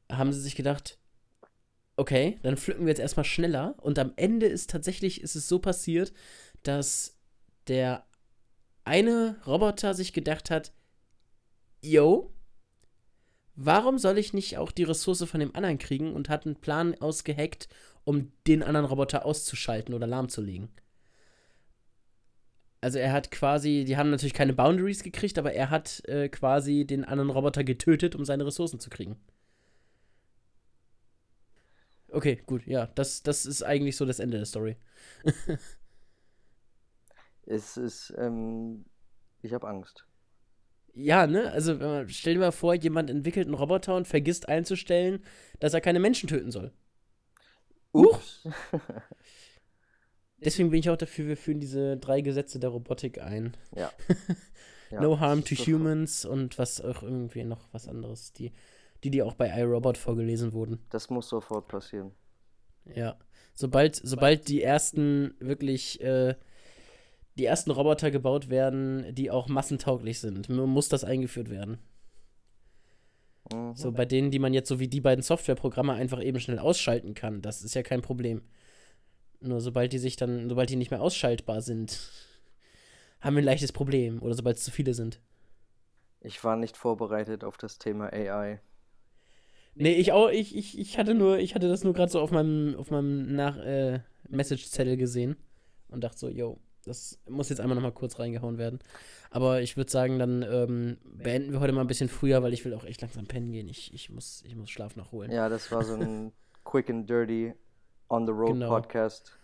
[0.10, 0.98] haben sie sich gedacht,
[1.98, 3.76] okay, dann pflücken wir jetzt erstmal schneller.
[3.82, 6.14] Und am Ende ist tatsächlich, ist es so passiert,
[6.64, 7.18] dass
[7.68, 8.06] der
[8.86, 10.72] eine Roboter sich gedacht hat,
[11.82, 12.34] yo,
[13.56, 16.96] warum soll ich nicht auch die Ressource von dem anderen kriegen und hat einen Plan
[17.00, 17.68] ausgeheckt,
[18.04, 20.70] um den anderen Roboter auszuschalten oder lahmzulegen.
[22.82, 26.86] Also er hat quasi, die haben natürlich keine Boundaries gekriegt, aber er hat äh, quasi
[26.86, 29.16] den anderen Roboter getötet, um seine Ressourcen zu kriegen.
[32.10, 34.76] Okay, gut, ja, das, das ist eigentlich so das Ende der Story.
[37.46, 38.86] es ist, ähm,
[39.42, 40.06] ich habe Angst.
[40.96, 41.52] Ja, ne?
[41.52, 45.24] Also, stell dir mal vor, jemand entwickelt einen Roboter und vergisst einzustellen,
[45.60, 46.72] dass er keine Menschen töten soll.
[47.92, 48.48] Ups.
[50.44, 53.56] Deswegen bin ich auch dafür, wir führen diese drei Gesetze der Robotik ein.
[53.76, 53.92] Ja.
[54.92, 58.34] ja no harm to humans und was auch irgendwie noch was anderes.
[58.34, 58.52] Die,
[59.04, 60.80] die, die auch bei iRobot vorgelesen wurden.
[60.90, 62.12] Das muss sofort passieren.
[62.94, 63.18] Ja.
[63.54, 66.36] Sobald, sobald die ersten wirklich äh,
[67.38, 71.80] die ersten Roboter gebaut werden, die auch massentauglich sind, muss das eingeführt werden.
[73.52, 73.76] Mhm.
[73.76, 77.14] So bei denen, die man jetzt so wie die beiden Softwareprogramme einfach eben schnell ausschalten
[77.14, 78.42] kann, das ist ja kein Problem.
[79.40, 82.00] Nur sobald die sich dann, sobald die nicht mehr ausschaltbar sind,
[83.22, 84.22] haben wir ein leichtes Problem.
[84.22, 85.20] Oder sobald es zu viele sind.
[86.22, 88.62] Ich war nicht vorbereitet auf das Thema AI.
[89.76, 92.32] Nee, ich auch, ich, ich, ich hatte nur, ich hatte das nur gerade so auf
[92.32, 95.36] meinem, auf meinem Nach, äh, Message-Zettel gesehen
[95.90, 98.80] und dachte so, yo, das muss jetzt einmal nochmal kurz reingehauen werden.
[99.32, 102.64] Aber ich würde sagen, dann ähm, beenden wir heute mal ein bisschen früher, weil ich
[102.66, 103.68] will auch echt langsam pennen gehen.
[103.70, 105.32] Ich, ich, muss, ich muss Schlaf nachholen.
[105.32, 106.34] Ja, das war so ein
[106.66, 107.54] Quick and Dirty
[108.10, 108.70] On the Road genau.
[108.70, 109.38] Podcast.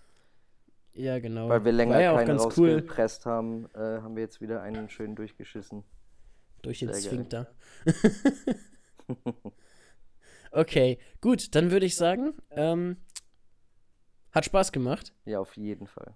[0.93, 1.49] Ja, genau.
[1.49, 3.31] Weil wir länger ja keinen rausgepresst cool.
[3.31, 5.83] haben, äh, haben wir jetzt wieder einen schön durchgeschissen.
[6.61, 7.47] Durch den Zwinkter.
[10.51, 12.97] okay, gut, dann würde ich sagen, ähm,
[14.31, 15.13] hat Spaß gemacht.
[15.25, 16.15] Ja, auf jeden Fall.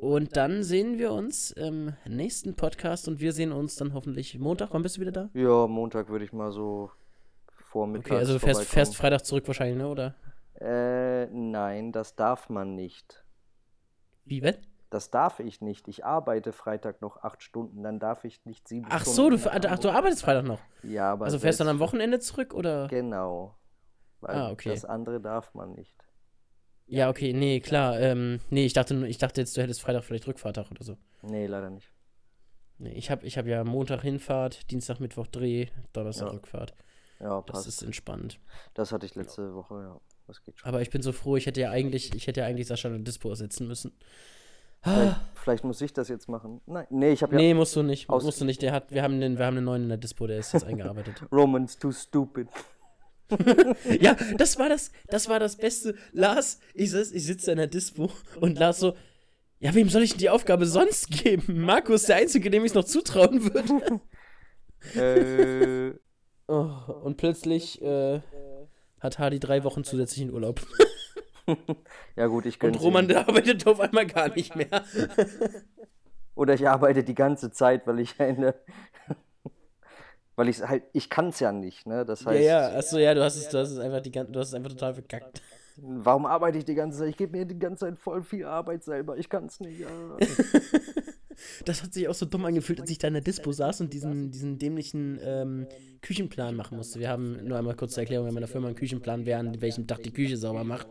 [0.00, 4.70] Und dann sehen wir uns im nächsten Podcast und wir sehen uns dann hoffentlich Montag.
[4.72, 5.28] Wann bist du wieder da?
[5.34, 6.90] Ja, Montag würde ich mal so
[7.52, 10.14] vormittags Okay, also du fährst, fährst Freitag zurück wahrscheinlich, ne, oder?
[10.58, 13.22] Äh, nein, das darf man nicht.
[14.24, 14.56] Wie, wenn?
[14.88, 15.86] Das darf ich nicht.
[15.86, 19.36] Ich arbeite Freitag noch acht Stunden, dann darf ich nicht sieben ach Stunden.
[19.36, 20.60] So, du, ach, du arbeitest Freitag noch?
[20.82, 21.26] Ja, aber.
[21.26, 22.88] Also fährst du dann am Wochenende zurück, oder?
[22.88, 23.54] Genau.
[24.22, 24.70] Weil ah, okay.
[24.70, 25.94] das andere darf man nicht.
[26.90, 28.00] Ja, okay, nee, klar.
[28.00, 30.96] Ähm, nee, ich dachte, ich dachte jetzt, du hättest Freitag vielleicht Rückfahrtag oder so.
[31.22, 31.92] Nee, leider nicht.
[32.78, 36.34] Nee, ich habe ich hab ja Montag Hinfahrt, Dienstag, Mittwoch Dreh, Donnerstag ja.
[36.34, 36.74] Rückfahrt.
[37.20, 37.66] Ja, passt.
[37.66, 38.40] Das ist entspannt.
[38.74, 39.54] Das hatte ich letzte ja.
[39.54, 40.00] Woche, ja.
[40.26, 40.68] Das geht schon.
[40.68, 43.00] Aber ich bin so froh, ich hätte ja eigentlich, ich hätte ja eigentlich Sascha eine
[43.00, 43.92] Dispo ersetzen müssen.
[44.82, 46.62] Vielleicht, vielleicht, muss ich das jetzt machen.
[46.64, 47.38] Nein, nee, ich habe ja.
[47.38, 48.08] Nee, musst du nicht.
[48.08, 48.62] Musst du nicht.
[48.62, 50.64] Der hat, wir haben einen, wir haben einen neuen in der Dispo, der ist jetzt
[50.66, 51.22] eingearbeitet.
[51.30, 52.48] Roman's too stupid.
[54.00, 55.94] ja, das war das, das war das Beste.
[56.12, 58.10] Lars, ich, ich sitze in der Dispo
[58.40, 58.94] und Lars so,
[59.58, 61.62] ja, wem soll ich denn die Aufgabe sonst geben?
[61.62, 64.00] Markus, der Einzige, dem ich es noch zutrauen würde.
[64.94, 65.98] äh.
[66.48, 66.68] Oh,
[67.04, 68.20] und plötzlich äh,
[68.98, 70.60] hat Hardy drei Wochen zusätzlichen Urlaub.
[72.16, 72.78] ja, gut, ich könnte.
[72.78, 74.84] Und Roman, der arbeitet auf einmal gar nicht mehr.
[76.34, 78.54] Oder ich arbeite die ganze Zeit, weil ich eine
[80.40, 82.06] weil ich halt, ich kann es ja nicht, ne?
[82.06, 82.42] Das heißt.
[82.42, 84.54] Ja, ja, achso, ja, du hast es, du hast es einfach die du hast es
[84.54, 85.42] einfach total verkackt.
[85.76, 87.10] Warum arbeite ich die ganze Zeit?
[87.10, 89.18] Ich gebe mir die ganze Zeit voll viel Arbeit selber.
[89.18, 89.80] Ich kann es nicht.
[89.80, 89.88] Ja.
[91.66, 93.92] das hat sich auch so dumm angefühlt, als ich da in der Dispo saß und
[93.92, 95.66] diesen, diesen dämlichen ähm,
[96.00, 97.00] Küchenplan machen musste.
[97.00, 99.86] Wir haben nur einmal kurz zur Erklärung, in der Firma einen Küchenplan, wer an welchem
[99.86, 100.86] Tag die Küche sauber macht.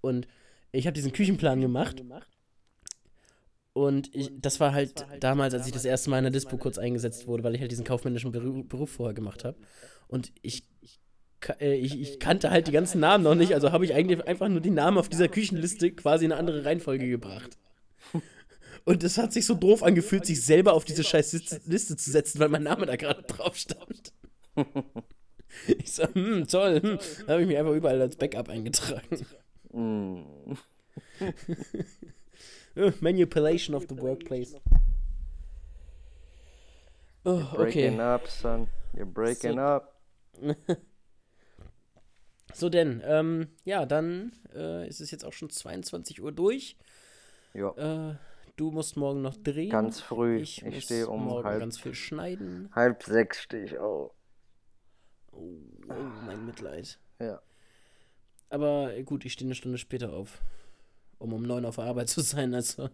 [0.00, 0.26] Und
[0.72, 2.02] ich habe diesen Küchenplan gemacht
[3.72, 6.76] Und ich, das war halt damals, als ich das erste Mal in der Dispo kurz
[6.76, 9.56] eingesetzt wurde, weil ich halt diesen kaufmännischen Beruf, vorher gemacht habe.
[10.08, 10.64] Und ich,
[11.60, 14.48] äh, ich, ich kannte halt die ganzen Namen noch nicht, also habe ich eigentlich einfach
[14.48, 17.58] nur die Namen auf dieser Küchenliste quasi in eine andere Reihenfolge gebracht.
[18.84, 21.32] Und es hat sich so doof angefühlt, sich selber auf diese scheiß
[21.66, 24.12] Liste zu setzen, weil mein Name da gerade drauf stand.
[25.66, 26.80] Ich so, hm, toll.
[26.80, 26.98] Hm.
[27.26, 29.26] Da habe ich mich einfach überall als Backup eingetragen.
[33.00, 34.54] Manipulation of the workplace.
[37.24, 38.02] Oh, You're breaking okay.
[38.02, 38.68] up, son.
[38.96, 40.00] You're breaking so, up.
[42.54, 46.76] so denn, ähm, ja, dann äh, ist es jetzt auch schon 22 Uhr durch.
[47.52, 48.10] Ja.
[48.10, 48.16] Äh,
[48.56, 49.70] du musst morgen noch drehen.
[49.70, 50.38] Ganz früh.
[50.38, 52.70] Ich, ich stehe um morgen halb, ganz viel schneiden.
[52.74, 54.14] Halb sechs stehe ich auch.
[55.32, 55.58] Oh,
[55.88, 55.94] oh,
[56.24, 56.98] mein Mitleid.
[57.18, 57.42] Ja.
[58.48, 60.40] Aber gut, ich stehe eine Stunde später auf
[61.20, 62.52] um um neun auf der Arbeit zu sein.
[62.54, 62.84] Also.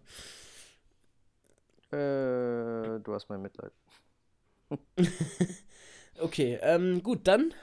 [1.91, 3.71] Äh, du hast mein Mitleid.
[6.19, 7.53] okay, ähm, gut, dann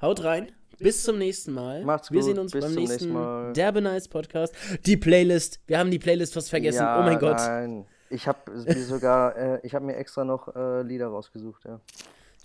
[0.00, 0.52] haut rein.
[0.78, 1.84] Bis zum nächsten Mal.
[1.84, 2.28] Macht's wir gut.
[2.28, 3.52] sehen uns Bis beim nächsten nächsten Mal.
[3.52, 4.54] Derbe Nice Podcast.
[4.84, 5.60] Die Playlist.
[5.66, 6.80] Wir haben die Playlist fast vergessen.
[6.80, 7.36] Ja, oh mein Gott.
[7.36, 7.86] Nein.
[8.10, 11.80] Ich habe mir sogar, äh, ich habe mir extra noch äh, Lieder rausgesucht, ja.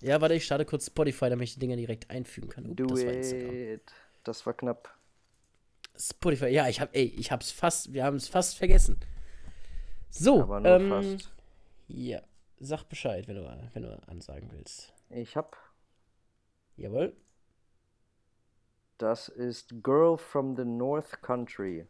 [0.02, 2.68] Ja, warte, ich starte kurz Spotify, damit ich die Dinger direkt einfügen kann.
[2.68, 3.82] Up, Do das it.
[4.24, 4.97] Das war knapp.
[5.98, 9.00] Spotify, ja, ich hab, ey, ich hab's fast, wir haben es fast vergessen.
[10.10, 11.32] So, Aber nur ähm, fast.
[11.88, 12.22] Ja,
[12.60, 14.94] sag Bescheid, wenn du, wenn du ansagen willst.
[15.10, 15.58] Ich hab.
[16.76, 17.16] Jawohl.
[18.98, 21.88] Das ist Girl from the North Country.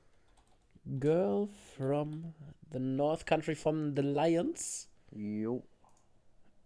[1.00, 2.34] Girl from
[2.72, 4.90] the North Country from the Lions?
[5.12, 5.64] Jo.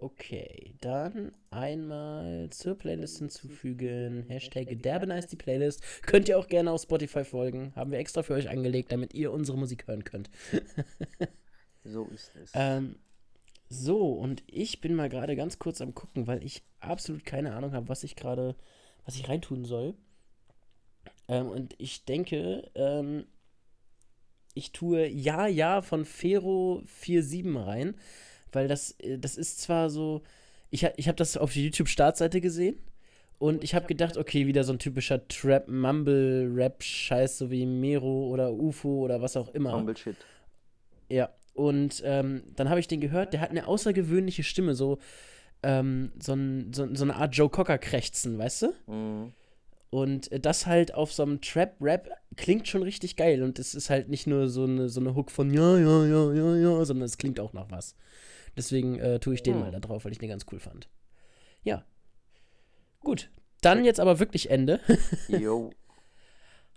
[0.01, 4.25] Okay, dann einmal zur Playlist hinzufügen.
[4.29, 5.83] Hashtag Derbenice die Playlist.
[6.07, 7.71] Könnt ihr auch gerne auf Spotify folgen.
[7.75, 10.31] Haben wir extra für euch angelegt, damit ihr unsere Musik hören könnt.
[11.83, 12.51] so ist es.
[12.55, 12.95] Ähm,
[13.69, 17.73] so, und ich bin mal gerade ganz kurz am gucken, weil ich absolut keine Ahnung
[17.73, 18.55] habe, was ich gerade,
[19.05, 19.93] was ich reintun soll.
[21.27, 23.27] Ähm, und ich denke, ähm,
[24.55, 27.95] ich tue Ja, Ja von Fero47 rein
[28.51, 30.21] weil das, äh, das ist zwar so,
[30.69, 32.77] ich, ich habe das auf der YouTube-Startseite gesehen
[33.39, 38.27] und ich habe gedacht, okay, wieder so ein typischer Trap, Mumble, Rap-Scheiß, so wie Mero
[38.27, 39.71] oder UFO oder was auch immer.
[39.71, 40.15] Mumble-Shit.
[41.09, 44.99] Ja, und ähm, dann habe ich den gehört, der hat eine außergewöhnliche Stimme, so,
[45.63, 48.73] ähm, so, ein, so, so, eine Art Joe Cocker-Krächzen, weißt du?
[48.87, 49.33] Mhm.
[49.89, 53.43] Und das halt auf so einem Trap-Rap klingt schon richtig geil.
[53.43, 56.31] Und es ist halt nicht nur so eine, so eine Hook von ja, ja, ja,
[56.31, 57.95] ja, ja, sondern es klingt auch nach was.
[58.57, 59.61] Deswegen äh, tue ich den hm.
[59.61, 60.89] mal da drauf, weil ich den ganz cool fand.
[61.63, 61.85] Ja.
[62.99, 63.31] Gut.
[63.61, 64.79] Dann jetzt aber wirklich Ende.
[65.27, 65.71] Jo.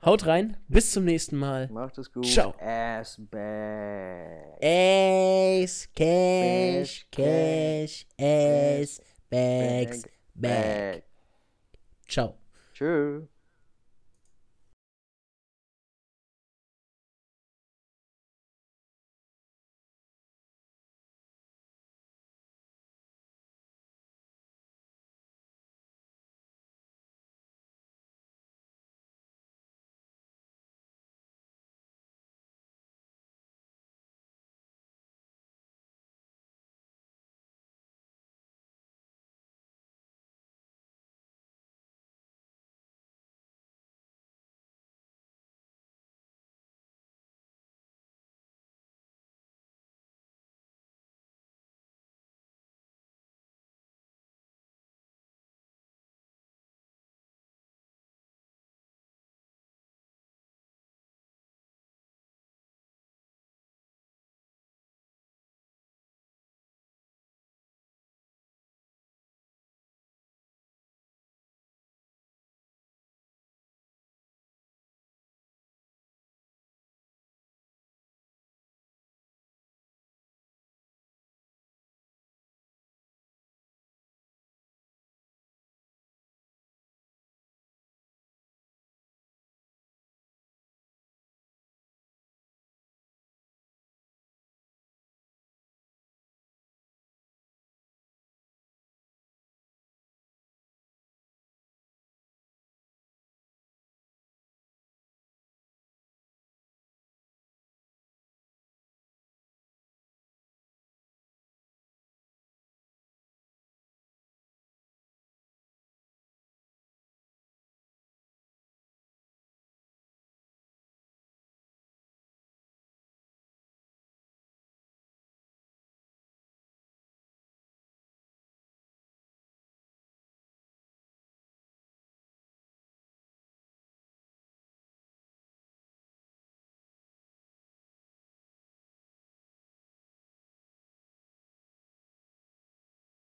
[0.04, 0.58] Haut rein.
[0.68, 1.68] Bis zum nächsten Mal.
[1.68, 2.26] Macht es gut.
[2.26, 2.54] Ciao.
[2.60, 4.62] Ass back.
[4.62, 9.00] Ass, Cash, Cash, Ass,
[9.30, 10.02] Bags,
[10.34, 11.04] Back.
[12.06, 12.36] Ciao.
[12.74, 13.33] Tschüss.